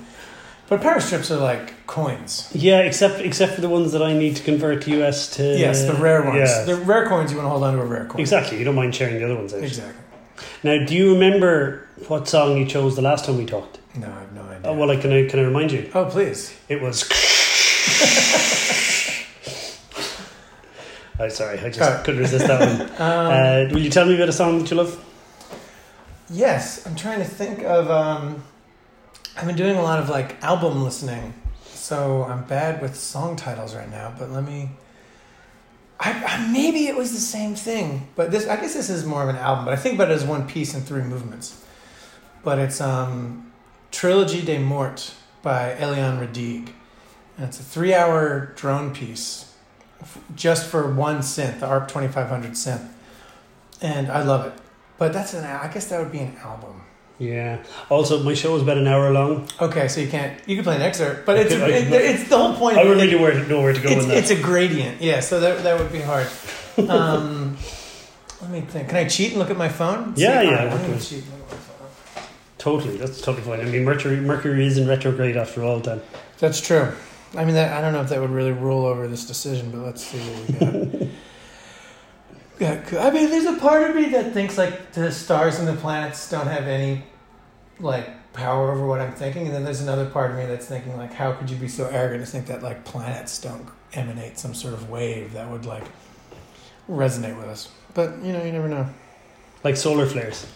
But 0.69 0.83
power 0.83 1.01
strips 1.01 1.31
are 1.31 1.41
like 1.41 1.87
coins. 1.87 2.51
Yeah, 2.55 2.81
except 2.81 3.21
except 3.21 3.55
for 3.55 3.61
the 3.63 3.69
ones 3.71 3.93
that 3.93 4.03
I 4.03 4.13
need 4.13 4.37
to 4.37 4.43
convert 4.43 4.83
to 4.83 5.03
US 5.03 5.29
to 5.37 5.43
yes, 5.59 5.85
the 5.87 5.95
rare 5.95 6.23
ones. 6.23 6.37
Yeah. 6.51 6.65
The 6.65 6.77
rare 6.77 7.07
coins 7.09 7.31
you 7.33 7.39
want 7.39 7.47
to 7.47 7.51
hold 7.51 7.63
on 7.65 7.75
to 7.75 7.81
a 7.81 7.87
rare 7.87 8.05
coin. 8.05 8.21
Exactly. 8.21 8.59
You 8.59 8.65
don't 8.65 8.75
mind 8.75 8.95
sharing 8.95 9.15
the 9.19 9.25
other 9.25 9.37
ones 9.37 9.55
out. 9.55 9.63
Exactly. 9.63 10.03
Now, 10.63 10.85
do 10.85 10.95
you 10.95 11.15
remember 11.15 11.87
what 12.09 12.29
song 12.29 12.59
you 12.59 12.67
chose 12.67 12.97
the 12.97 13.03
last 13.03 13.25
time 13.25 13.39
we 13.39 13.47
talked? 13.47 13.79
No, 13.97 14.07
I 14.09 14.21
have 14.21 14.33
no 14.33 14.43
idea. 14.43 14.61
Oh, 14.71 14.75
well, 14.75 14.87
like, 14.89 15.01
can 15.01 15.11
I 15.13 15.27
can 15.27 15.39
I 15.41 15.43
remind 15.45 15.73
you? 15.73 15.91
oh, 15.95 16.05
please. 16.05 16.55
It 16.69 16.81
was. 16.83 17.03
oh, 21.19 21.29
sorry, 21.29 21.59
I 21.61 21.71
just 21.71 21.81
Oh. 21.81 22.03
couldn't 22.05 22.21
resist 22.21 22.47
that 22.47 22.61
one. 22.61 22.89
Um, 23.01 23.27
uh, 23.33 23.65
will 23.73 23.81
you 23.81 23.91
tell 23.91 24.07
me 24.07 24.15
about 24.17 24.29
a 24.29 24.33
song 24.33 24.59
that 24.61 24.71
you 24.71 24.77
love? 24.77 25.05
Yes, 26.31 26.87
I'm 26.87 26.95
trying 26.95 27.19
to 27.21 27.25
think 27.25 27.63
of. 27.65 27.91
Um, 27.91 28.43
I've 29.39 29.47
been 29.47 29.55
doing 29.55 29.77
a 29.77 29.83
lot 29.83 30.01
of 30.01 30.09
like 30.09 30.43
album 30.43 30.83
listening, 30.83 31.33
so 31.63 32.25
I'm 32.25 32.43
bad 32.43 32.83
with 32.83 32.97
song 32.97 33.37
titles 33.37 33.73
right 33.73 33.89
now. 33.89 34.13
But 34.19 34.31
let 34.33 34.43
me. 34.43 34.71
I, 36.01 36.11
I 36.25 36.53
maybe 36.53 36.89
it 36.89 36.97
was 36.97 37.13
the 37.13 37.21
same 37.21 37.55
thing, 37.55 38.09
but 38.17 38.33
this 38.33 38.49
I 38.49 38.57
guess 38.57 38.75
this 38.75 38.91
is 38.91 39.05
more 39.07 39.23
of 39.23 39.29
an 39.29 39.37
album. 39.37 39.65
But 39.65 39.75
I 39.75 39.77
think 39.77 39.95
about 39.95 40.11
it 40.11 40.15
as 40.15 40.25
one 40.25 40.49
piece 40.49 40.75
in 40.75 40.81
three 40.81 41.03
movements. 41.03 41.65
But 42.43 42.59
it's 42.59 42.81
um, 42.81 43.53
Trilogy 43.93 44.45
des 44.45 44.59
Morts 44.59 45.15
by 45.41 45.77
Eliane 45.79 46.19
Radigue, 46.19 46.71
and 47.37 47.47
it's 47.47 47.61
a 47.61 47.63
three-hour 47.63 48.55
drone 48.57 48.93
piece, 48.93 49.55
f- 50.01 50.19
just 50.35 50.67
for 50.69 50.93
one 50.93 51.19
synth, 51.19 51.61
the 51.61 51.67
ARP 51.67 51.87
2500 51.87 52.53
synth, 52.53 52.89
and 53.81 54.11
I 54.11 54.25
love 54.25 54.47
it. 54.47 54.53
But 54.99 55.13
that's 55.13 55.33
an. 55.33 55.45
I 55.45 55.73
guess 55.73 55.87
that 55.91 56.01
would 56.01 56.11
be 56.11 56.19
an 56.19 56.37
album. 56.39 56.83
Yeah. 57.19 57.63
Also, 57.91 58.23
my 58.23 58.35
show 58.35 58.55
is 58.57 58.63
about 58.63 58.79
an 58.79 58.87
hour 58.87 59.11
long. 59.13 59.49
Okay, 59.61 59.89
so 59.89 60.01
you 60.01 60.09
can't. 60.09 60.41
You 60.49 60.55
can 60.55 60.65
play 60.65 60.77
an 60.77 60.83
excerpt, 60.83 61.27
but 61.27 61.37
it's 61.37 61.53
I 61.53 61.67
it, 61.69 61.93
it's 61.93 62.29
the 62.29 62.39
whole 62.39 62.55
point. 62.55 62.79
I 62.79 62.83
really 62.83 63.15
where 63.17 63.33
to 63.33 63.47
know 63.49 63.61
where 63.61 63.73
to 63.73 63.81
go 63.81 63.89
It's, 63.91 64.03
in 64.05 64.09
that. 64.11 64.19
it's 64.19 64.31
a 64.31 64.41
gradient. 64.41 65.01
Yeah, 65.03 65.19
so 65.21 65.41
that 65.41 65.65
that 65.65 65.79
would 65.81 65.93
be 65.93 66.01
hard. 66.01 66.27
Um, 66.89 67.57
let 68.41 68.51
me 68.53 68.61
think. 68.61 68.87
Can 68.89 68.99
I 68.99 69.09
cheat 69.09 69.31
and 69.31 69.41
look 69.41 69.51
at 69.51 69.57
my 69.57 69.69
phone? 69.69 70.15
Yeah, 70.17 70.41
See- 70.43 70.47
yeah, 70.47 70.55
right, 70.55 70.73
I'm 70.73 70.79
gonna 70.81 70.95
at 70.95 71.01
it. 71.01 71.05
cheat 71.05 71.25
and 71.25 71.33
look 71.33 71.43
at 71.43 71.51
my 71.51 71.57
phone. 71.57 72.25
totally. 72.59 72.97
That's 72.99 73.21
totally 73.21 73.45
fine. 73.45 73.67
I 73.67 73.69
mean, 73.69 73.83
Mercury 73.85 74.17
Mercury 74.21 74.65
is 74.65 74.79
in 74.79 74.87
retrograde 74.87 75.37
after 75.37 75.65
all. 75.65 75.81
Then 75.81 76.01
That's 76.39 76.61
true. 76.61 76.93
I 77.37 77.45
mean, 77.45 77.57
that, 77.57 77.73
I 77.77 77.81
don't 77.81 77.93
know 77.93 78.01
if 78.01 78.11
that 78.11 78.21
would 78.21 78.31
really 78.31 78.53
rule 78.53 78.87
over 78.87 79.09
this 79.09 79.27
decision, 79.27 79.73
but 79.73 79.81
let's 79.81 80.07
see 80.07 80.19
what 80.19 80.49
we 80.49 80.55
got. 81.01 81.09
yeah. 82.93 83.01
I 83.07 83.11
mean, 83.11 83.29
there's 83.29 83.45
a 83.45 83.57
part 83.59 83.91
of 83.91 83.97
me 83.97 84.07
that 84.11 84.33
thinks 84.33 84.57
like 84.57 84.93
the 84.93 85.11
stars 85.11 85.59
and 85.59 85.67
the 85.67 85.75
planets 85.75 86.31
don't 86.31 86.47
have 86.47 86.69
any 86.69 87.03
like 87.81 88.33
power 88.33 88.71
over 88.71 88.87
what 88.87 89.01
I'm 89.01 89.13
thinking, 89.13 89.47
and 89.47 89.55
then 89.55 89.65
there's 89.65 89.81
another 89.81 90.07
part 90.07 90.31
of 90.31 90.37
me 90.37 90.47
that's 90.47 90.67
thinking 90.67 90.97
like, 90.97 91.13
how 91.13 91.33
could 91.33 91.51
you 91.51 91.57
be 91.57 91.69
so 91.69 91.87
arrogant 91.87 92.25
to 92.25 92.31
think 92.31 92.47
that 92.47 92.63
like 92.63 92.85
planets 92.85 93.41
don't 93.41 93.67
emanate 93.93 94.39
some 94.39 94.55
sort 94.55 94.75
of 94.75 94.91
wave 94.91 95.33
that 95.33 95.51
would 95.51 95.65
like 95.65 95.85
resonate 96.89 97.37
with 97.37 97.47
us? 97.47 97.69
But 97.95 98.23
you 98.23 98.33
know, 98.33 98.43
you 98.45 98.53
never 98.53 98.69
know. 98.69 98.89
like 99.65 99.77
solar 99.77 100.07
flares. 100.07 100.47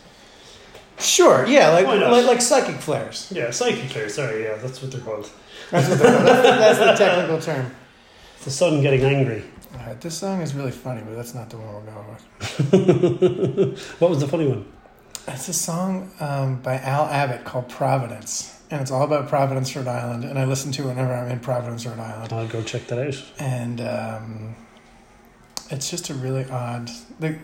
Sure, 0.98 1.46
yeah, 1.46 1.70
like 1.70 1.86
like, 1.86 2.26
like 2.26 2.40
psychic 2.42 2.76
flares. 2.76 3.32
Yeah, 3.34 3.50
psychic 3.50 3.90
flares. 3.90 4.14
Sorry, 4.14 4.44
yeah, 4.44 4.56
that's 4.56 4.80
what 4.82 4.92
they're 4.92 5.00
called. 5.00 5.30
That's 5.70 5.88
what 5.88 5.98
they're, 5.98 6.22
that's, 6.22 6.78
the, 6.78 6.86
that's 6.86 7.00
the 7.00 7.04
technical 7.04 7.40
term. 7.40 7.74
It's 8.36 8.44
the 8.44 8.50
sun 8.50 8.82
getting 8.82 9.02
angry. 9.02 9.42
Uh, 9.74 9.78
All 9.78 9.86
right, 9.86 10.00
this 10.00 10.18
song 10.18 10.42
is 10.42 10.54
really 10.54 10.70
funny, 10.70 11.02
but 11.02 11.16
that's 11.16 11.34
not 11.34 11.48
the 11.50 11.56
one 11.56 11.74
we're 11.74 11.92
going 11.92 12.08
with. 13.70 13.78
what 14.00 14.10
was 14.10 14.20
the 14.20 14.28
funny 14.28 14.46
one? 14.46 14.66
It's 15.28 15.48
a 15.48 15.52
song 15.52 16.10
um, 16.20 16.60
by 16.62 16.78
Al 16.78 17.06
Abbott 17.06 17.44
called 17.44 17.68
Providence. 17.68 18.58
And 18.70 18.80
it's 18.80 18.90
all 18.90 19.02
about 19.02 19.28
Providence, 19.28 19.74
Rhode 19.76 19.86
Island. 19.86 20.24
And 20.24 20.38
I 20.38 20.44
listen 20.44 20.72
to 20.72 20.84
it 20.84 20.86
whenever 20.86 21.12
I'm 21.12 21.30
in 21.30 21.40
Providence, 21.40 21.86
Rhode 21.86 21.98
Island. 21.98 22.32
I'll 22.32 22.48
go 22.48 22.62
check 22.62 22.86
that 22.88 22.98
out. 22.98 23.22
And 23.38 23.80
um, 23.80 24.56
it's 25.70 25.90
just 25.90 26.10
a 26.10 26.14
really 26.14 26.44
odd, 26.46 26.90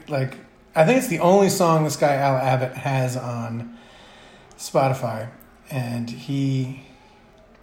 like, 0.09 0.35
I 0.75 0.85
think 0.85 0.99
it's 0.99 1.09
the 1.09 1.21
only 1.21 1.51
song 1.51 1.85
this 1.85 1.97
guy 1.97 2.15
Al 2.15 2.37
Abbott 2.37 2.73
has 2.73 3.17
on 3.17 3.77
Spotify. 4.57 5.29
And 5.71 6.09
he 6.09 6.83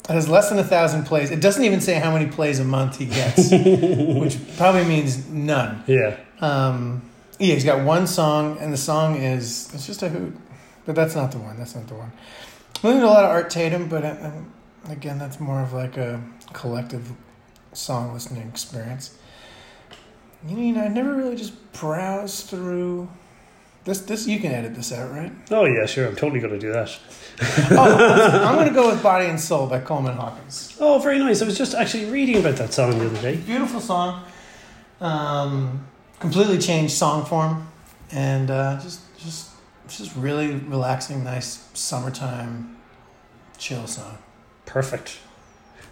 it 0.08 0.14
has 0.14 0.30
less 0.30 0.50
than 0.50 0.60
a 0.60 0.64
thousand 0.64 1.06
plays. 1.06 1.32
It 1.32 1.42
doesn't 1.42 1.64
even 1.64 1.82
say 1.82 1.96
how 1.96 2.12
many 2.12 2.28
plays 2.30 2.60
a 2.60 2.64
month 2.64 2.98
he 2.98 3.08
gets, 3.08 3.50
which 3.52 4.38
probably 4.56 4.86
means 4.86 5.28
none. 5.28 5.84
Yeah. 5.88 6.18
Um, 6.42 7.02
yeah, 7.40 7.54
he's 7.54 7.66
got 7.66 7.84
one 7.86 8.08
song, 8.08 8.58
and 8.60 8.72
the 8.72 8.78
song 8.78 9.16
is 9.16 9.74
it's 9.74 9.86
just 9.86 10.02
a 10.04 10.10
hoot. 10.10 10.36
But 10.86 10.96
that's 10.96 11.16
not 11.16 11.32
the 11.32 11.40
one. 11.40 11.58
That's 11.58 11.76
not 11.76 11.88
the 11.88 11.96
one. 11.96 12.12
I 12.84 12.88
listen 12.88 13.02
to 13.02 13.08
a 13.08 13.10
lot 13.10 13.24
of 13.24 13.32
Art 13.32 13.50
Tatum, 13.50 13.90
but 13.90 14.06
uh, 14.06 14.18
um, 14.22 14.54
again, 14.90 15.18
that's 15.18 15.40
more 15.40 15.62
of 15.62 15.74
like 15.74 15.98
a 15.98 16.22
collective 16.54 17.12
song 17.74 18.14
listening 18.14 18.48
experience. 18.48 19.18
You 20.48 20.56
mean 20.56 20.78
I 20.78 20.88
never 20.88 21.14
really 21.14 21.36
just 21.36 21.74
browse 21.74 22.42
through. 22.44 23.10
This, 23.84 24.02
this 24.02 24.28
you 24.28 24.40
can 24.40 24.52
edit 24.52 24.76
this 24.76 24.92
out, 24.92 25.12
right? 25.12 25.32
Oh 25.52 25.66
yeah, 25.66 25.86
sure. 25.86 26.08
I'm 26.08 26.16
totally 26.16 26.40
going 26.40 26.54
to 26.54 26.60
do 26.60 26.72
that. 26.72 26.98
Oh, 27.72 28.44
I'm 28.46 28.56
going 28.56 28.68
to 28.74 28.74
go 28.74 28.90
with 28.90 29.02
"Body 29.02 29.26
and 29.26 29.40
Soul" 29.40 29.68
by 29.68 29.80
Coleman 29.80 30.16
Hawkins. 30.16 30.78
Oh, 30.80 31.00
very 31.00 31.20
nice. 31.20 31.42
I 31.42 31.46
was 31.46 31.58
just 31.58 31.74
actually 31.74 32.06
reading 32.06 32.38
about 32.38 32.56
that 32.58 32.74
song 32.74 32.98
the 32.98 33.06
other 33.08 33.22
day. 33.22 33.36
Beautiful 33.36 33.80
song. 33.80 34.24
Um, 35.02 35.86
completely 36.20 36.58
changed 36.58 36.94
song 36.94 37.26
form, 37.26 37.68
and 38.12 38.50
uh, 38.50 38.80
just 38.82 39.02
just 39.18 39.50
just 39.88 40.16
really 40.16 40.56
relaxing, 40.56 41.24
nice 41.24 41.68
summertime 41.74 42.78
chill 43.58 43.88
song. 43.88 44.18
Perfect. 44.66 45.20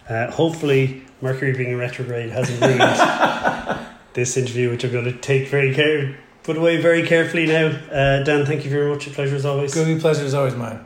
Uh, 0.10 0.30
hopefully, 0.32 1.04
Mercury 1.22 1.54
being 1.54 1.78
retrograde 1.78 2.30
hasn't 2.30 2.60
ruined 2.62 3.80
this 4.14 4.36
interview, 4.36 4.70
which 4.70 4.84
I'm 4.84 4.92
going 4.92 5.06
to 5.06 5.14
take 5.14 5.48
very 5.48 5.74
care, 5.74 6.18
put 6.44 6.58
away 6.58 6.82
very 6.82 7.04
carefully 7.04 7.46
now. 7.46 7.68
Uh, 7.68 8.24
Dan, 8.24 8.46
thank 8.46 8.66
you 8.66 8.72
very 8.72 8.90
much. 8.90 9.08
A 9.08 9.12
pleasure 9.12 9.36
as 9.36 9.46
always. 9.46 9.74
Googie 9.74 10.00
pleasure 10.00 10.26
is 10.26 10.34
always 10.34 10.56
mine. 10.56 10.84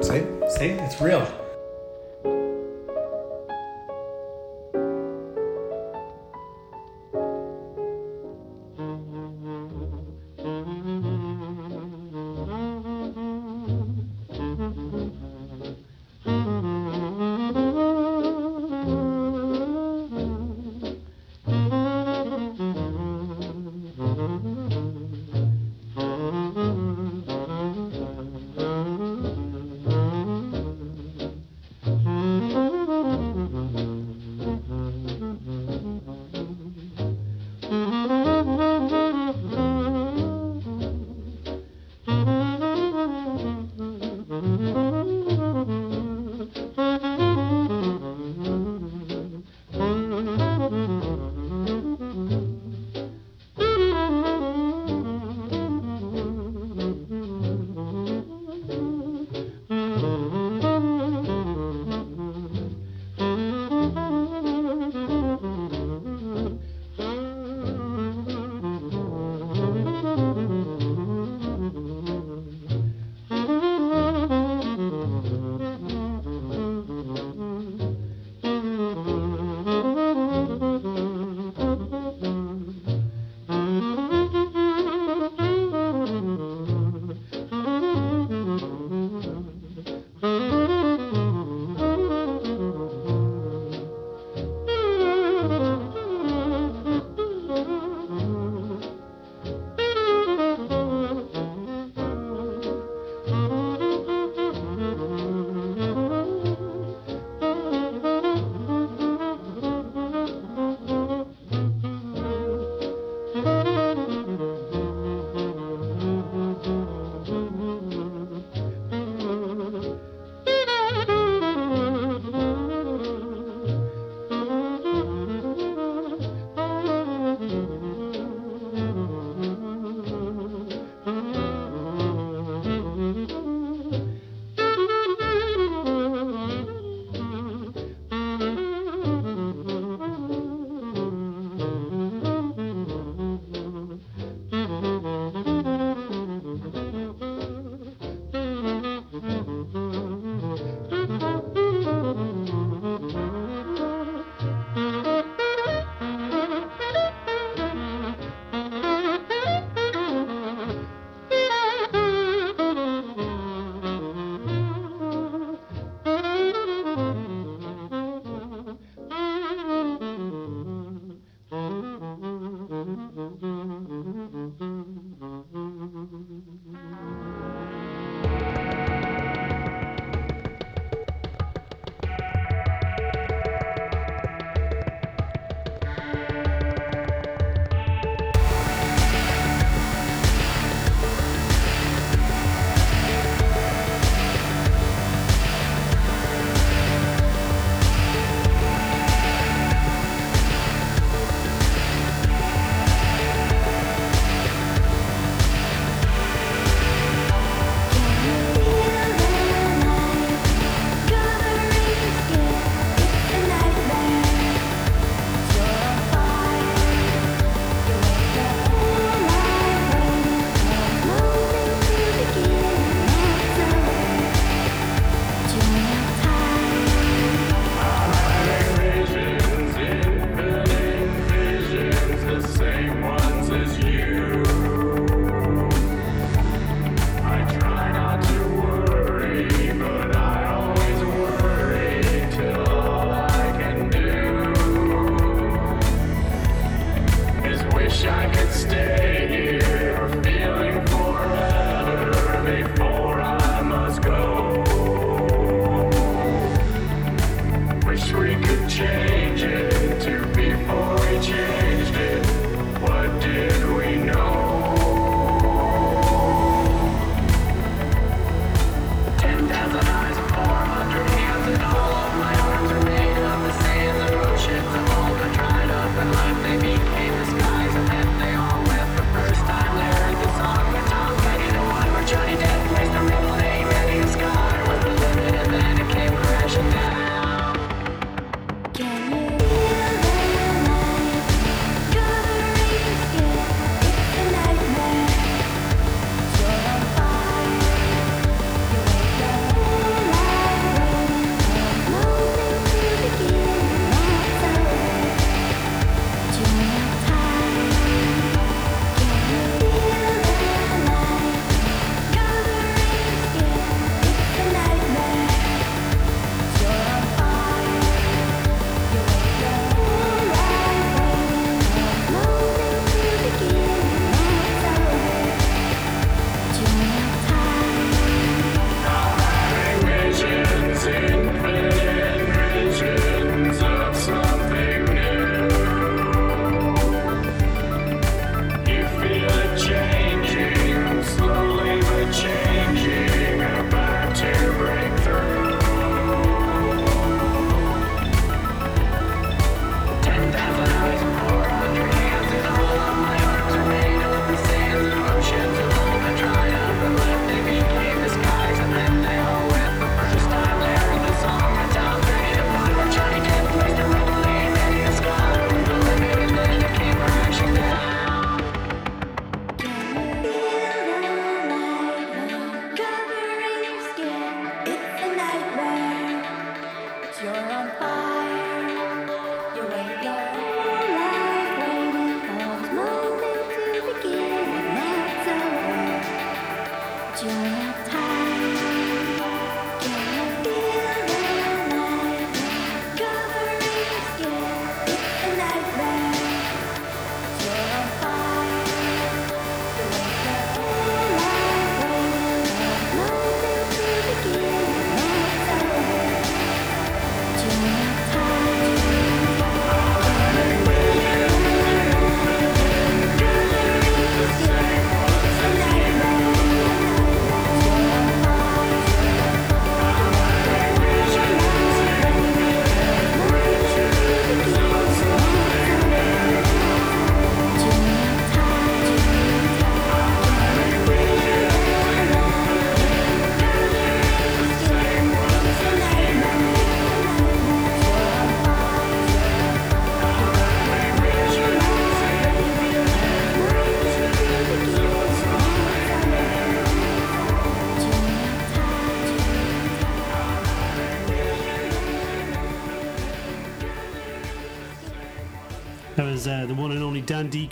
See, 0.00 0.22
see, 0.48 0.68
it's 0.68 1.00
real. 1.00 1.41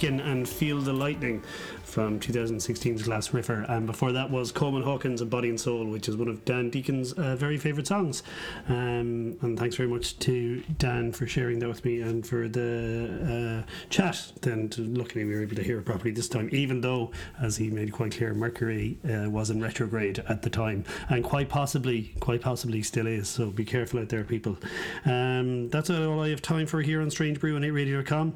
And 0.02 0.48
Feel 0.48 0.80
the 0.80 0.94
Lightning 0.94 1.42
from 1.82 2.18
2016's 2.18 3.06
Gliss 3.06 3.32
Riffer. 3.32 3.68
And 3.68 3.86
before 3.86 4.12
that 4.12 4.30
was 4.30 4.50
Coleman 4.50 4.82
Hawkins 4.82 5.20
and 5.20 5.28
Body 5.28 5.50
and 5.50 5.60
Soul, 5.60 5.84
which 5.86 6.08
is 6.08 6.16
one 6.16 6.28
of 6.28 6.42
Dan 6.46 6.70
Deacon's 6.70 7.12
uh, 7.12 7.36
very 7.36 7.58
favourite 7.58 7.86
songs. 7.86 8.22
Um, 8.68 9.36
and 9.42 9.58
thanks 9.58 9.76
very 9.76 9.90
much 9.90 10.18
to 10.20 10.62
Dan 10.78 11.12
for 11.12 11.26
sharing 11.26 11.58
that 11.58 11.68
with 11.68 11.84
me 11.84 12.00
and 12.00 12.26
for 12.26 12.48
the 12.48 13.64
uh, 13.66 13.70
chat. 13.90 14.32
Then 14.40 14.70
luckily 14.78 15.24
we 15.26 15.34
were 15.34 15.42
able 15.42 15.56
to 15.56 15.62
hear 15.62 15.78
it 15.78 15.84
properly 15.84 16.12
this 16.12 16.28
time, 16.28 16.48
even 16.50 16.80
though, 16.80 17.10
as 17.38 17.58
he 17.58 17.68
made 17.68 17.92
quite 17.92 18.16
clear, 18.16 18.32
Mercury 18.32 18.98
uh, 19.04 19.28
was 19.28 19.50
in 19.50 19.60
retrograde 19.60 20.20
at 20.30 20.40
the 20.40 20.50
time 20.50 20.82
and 21.10 21.22
quite 21.22 21.50
possibly, 21.50 22.14
quite 22.20 22.40
possibly 22.40 22.82
still 22.82 23.06
is. 23.06 23.28
So 23.28 23.50
be 23.50 23.66
careful 23.66 24.00
out 24.00 24.08
there, 24.08 24.24
people. 24.24 24.56
Um, 25.04 25.68
that's 25.68 25.90
all 25.90 26.22
I 26.22 26.30
have 26.30 26.40
time 26.40 26.66
for 26.66 26.80
here 26.80 27.02
on 27.02 27.10
Strange 27.10 27.38
Brew 27.38 27.56
on 27.56 27.62
8radio.com. 27.62 28.34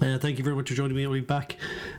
Uh, 0.00 0.16
thank 0.16 0.38
you 0.38 0.44
very 0.44 0.54
much 0.54 0.68
for 0.68 0.74
joining 0.76 0.96
me. 0.96 1.04
I'll 1.04 1.12
be 1.12 1.20
back 1.20 1.56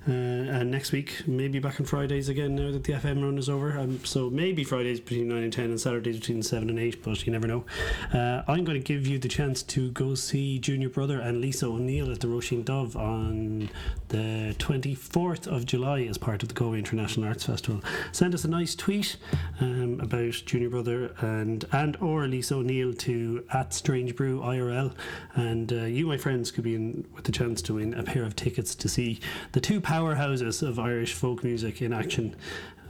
uh, 0.07 0.11
uh, 0.11 0.63
next 0.63 0.93
week, 0.93 1.27
maybe 1.27 1.59
back 1.59 1.81
on 1.81 1.85
Fridays 1.85 2.29
again 2.29 2.55
now 2.55 2.71
that 2.71 2.85
the 2.85 2.93
FM 2.93 3.21
run 3.21 3.37
is 3.37 3.49
over. 3.49 3.77
Um, 3.77 4.05
so 4.05 4.29
maybe 4.29 4.63
Fridays 4.63 5.01
between 5.01 5.27
9 5.27 5.43
and 5.43 5.51
10 5.51 5.65
and 5.65 5.81
Saturdays 5.81 6.17
between 6.19 6.41
7 6.41 6.69
and 6.69 6.79
8, 6.79 7.03
but 7.03 7.25
you 7.25 7.33
never 7.33 7.45
know. 7.45 7.65
Uh, 8.13 8.43
I'm 8.47 8.63
going 8.63 8.79
to 8.79 8.83
give 8.83 9.05
you 9.05 9.19
the 9.19 9.27
chance 9.27 9.63
to 9.63 9.91
go 9.91 10.15
see 10.15 10.59
Junior 10.59 10.87
Brother 10.87 11.19
and 11.19 11.41
Lisa 11.41 11.65
O'Neill 11.65 12.09
at 12.09 12.21
the 12.21 12.27
Roisin 12.27 12.63
Dubh 12.63 12.95
on 12.95 13.69
the 14.07 14.55
24th 14.59 15.47
of 15.47 15.65
July 15.65 16.03
as 16.03 16.17
part 16.17 16.41
of 16.41 16.47
the 16.47 16.55
Galway 16.55 16.77
International 16.77 17.27
Arts 17.27 17.43
Festival. 17.43 17.81
Send 18.13 18.33
us 18.33 18.45
a 18.45 18.49
nice 18.49 18.75
tweet 18.75 19.17
um, 19.59 19.99
about 19.99 20.31
Junior 20.45 20.69
Brother 20.69 21.13
and 21.19 21.65
and 21.73 21.97
or 21.97 22.27
Lisa 22.27 22.55
O'Neill 22.55 22.93
to 22.93 23.43
at 23.51 23.73
Strange 23.73 24.15
Brew 24.15 24.39
IRL, 24.39 24.93
and 25.35 25.73
uh, 25.73 25.83
you, 25.83 26.07
my 26.07 26.17
friends, 26.17 26.49
could 26.49 26.63
be 26.63 26.75
in 26.75 27.05
with 27.13 27.25
the 27.25 27.31
chance 27.31 27.61
to 27.63 27.78
win 27.79 27.93
a 27.93 28.03
pair 28.03 28.23
of 28.23 28.35
tickets 28.35 28.75
to 28.75 28.89
see 28.89 29.19
the 29.53 29.61
two 29.61 29.81
powerhouses 29.81 30.67
of 30.67 30.79
Irish 30.79 31.13
folk 31.13 31.43
music 31.43 31.81
in 31.81 31.93
action. 31.93 32.35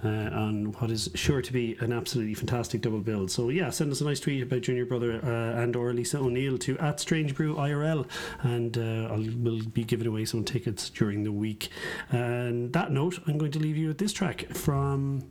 Uh, 0.01 0.29
on 0.31 0.71
what 0.77 0.89
is 0.89 1.09
sure 1.13 1.41
to 1.41 1.51
be 1.51 1.75
an 1.81 1.91
absolutely 1.91 2.33
fantastic 2.33 2.79
double 2.79 3.01
bill. 3.01 3.27
So 3.27 3.49
yeah, 3.49 3.69
send 3.69 3.91
us 3.91 3.99
a 3.99 4.05
nice 4.05 4.21
tweet 4.21 4.41
about 4.41 4.61
Junior 4.61 4.85
Brother 4.85 5.19
uh, 5.21 5.61
and 5.61 5.75
or 5.75 5.91
Lisa 5.91 6.19
O'Neill 6.19 6.57
to 6.59 6.77
at 6.77 7.01
Strange 7.01 7.35
Brew 7.35 7.55
IRL, 7.55 8.07
and 8.43 8.77
uh, 8.77 9.13
I'll 9.13 9.27
we'll 9.39 9.61
be 9.61 9.83
giving 9.83 10.07
away 10.07 10.23
some 10.23 10.45
tickets 10.45 10.89
during 10.89 11.25
the 11.25 11.33
week. 11.33 11.67
And 12.11 12.71
that 12.71 12.93
note, 12.93 13.19
I'm 13.27 13.37
going 13.37 13.51
to 13.51 13.59
leave 13.59 13.75
you 13.75 13.89
with 13.89 13.97
this 13.97 14.13
track 14.13 14.47
from 14.53 15.21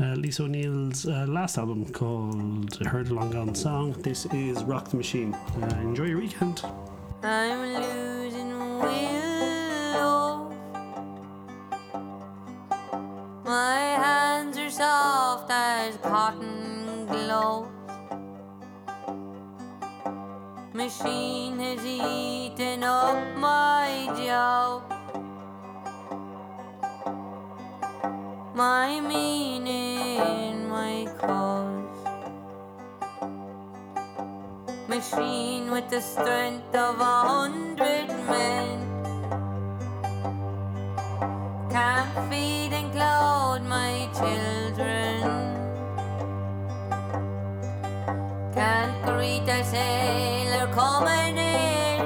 uh, 0.00 0.14
Lisa 0.14 0.44
O'Neill's 0.44 1.04
uh, 1.04 1.26
last 1.28 1.58
album 1.58 1.84
called 1.92 2.74
"Heard 2.86 3.10
Long 3.10 3.30
Gone 3.30 3.54
Song." 3.54 3.92
This 4.00 4.24
is 4.32 4.64
Rock 4.64 4.88
the 4.88 4.96
Machine. 4.96 5.34
Uh, 5.34 5.78
enjoy 5.82 6.06
your 6.06 6.20
weekend. 6.20 6.62
machine 20.86 21.58
has 21.58 21.84
eaten 21.84 22.84
up 22.84 23.18
my 23.36 24.08
job. 24.24 24.84
My 28.54 29.00
meaning, 29.00 30.68
my 30.68 31.08
cause. 31.18 31.98
Machine 34.86 35.72
with 35.72 35.88
the 35.90 36.00
strength 36.00 36.72
of 36.76 37.00
a 37.00 37.16
hundred 37.32 38.06
men. 38.30 38.78
Can't 41.68 42.30
feed 42.30 42.72
and 42.78 42.92
clothe 42.92 43.62
my 43.62 44.08
children. 44.14 44.65
read 49.16 49.48
a 49.48 49.64
sailor 49.64 50.66
coming 50.72 51.36
in, 51.38 52.00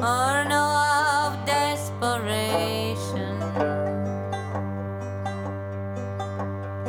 or 0.00 0.44
no 0.48 0.64
of 1.24 1.32
desperation. 1.46 3.36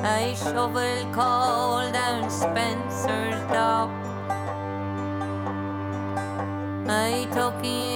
I 0.03 0.33
shovel 0.33 1.13
coal 1.13 1.91
down 1.91 2.29
Spencer's 2.29 3.41
dock. 3.51 3.91
I 6.89 7.27
took 7.33 7.63
it. 7.63 7.86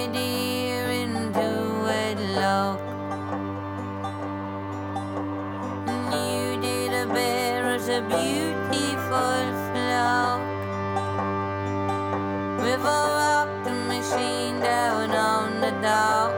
never 12.84 12.89
rocked 12.89 13.65
the 13.65 13.73
machine 13.73 14.59
down 14.59 15.11
on 15.11 15.61
the 15.61 15.71
docks. 15.82 16.38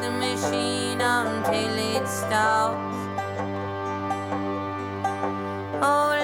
The 0.00 0.10
machine 0.10 1.00
until 1.00 1.78
it 1.78 2.06
stops. 2.06 2.96
Oh, 5.82 6.17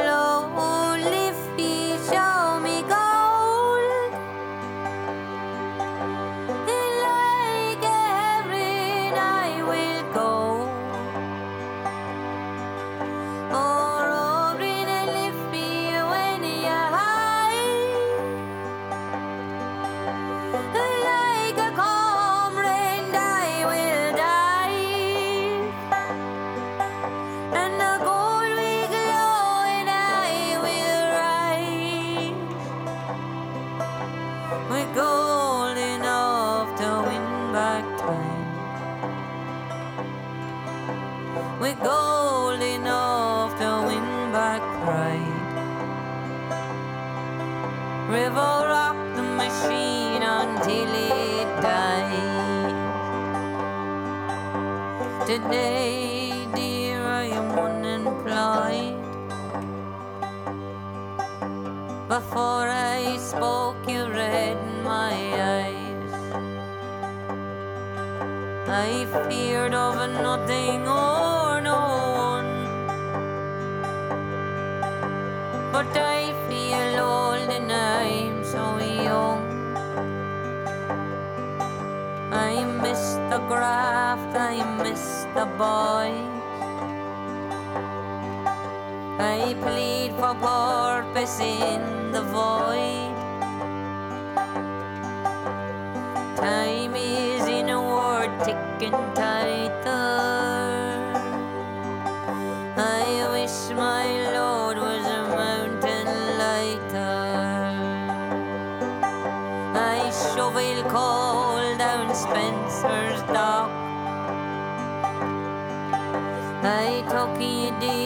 talking 117.15 117.67
you 117.67 117.71
did. 117.79 118.04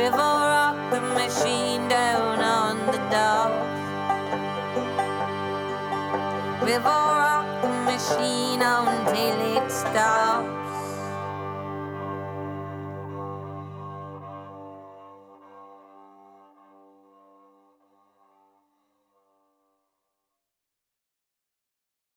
river 0.00 0.16
rocked 0.16 0.90
the 0.92 1.00
machine 1.20 1.86
down 1.86 2.40
on 2.40 2.74
the 2.86 3.00
dock. 3.12 3.52
River 6.62 7.00
rocked 7.22 7.60
the 7.62 7.68
machine 7.90 8.62
until 8.62 9.38
it 9.56 9.70
stops. 9.70 10.29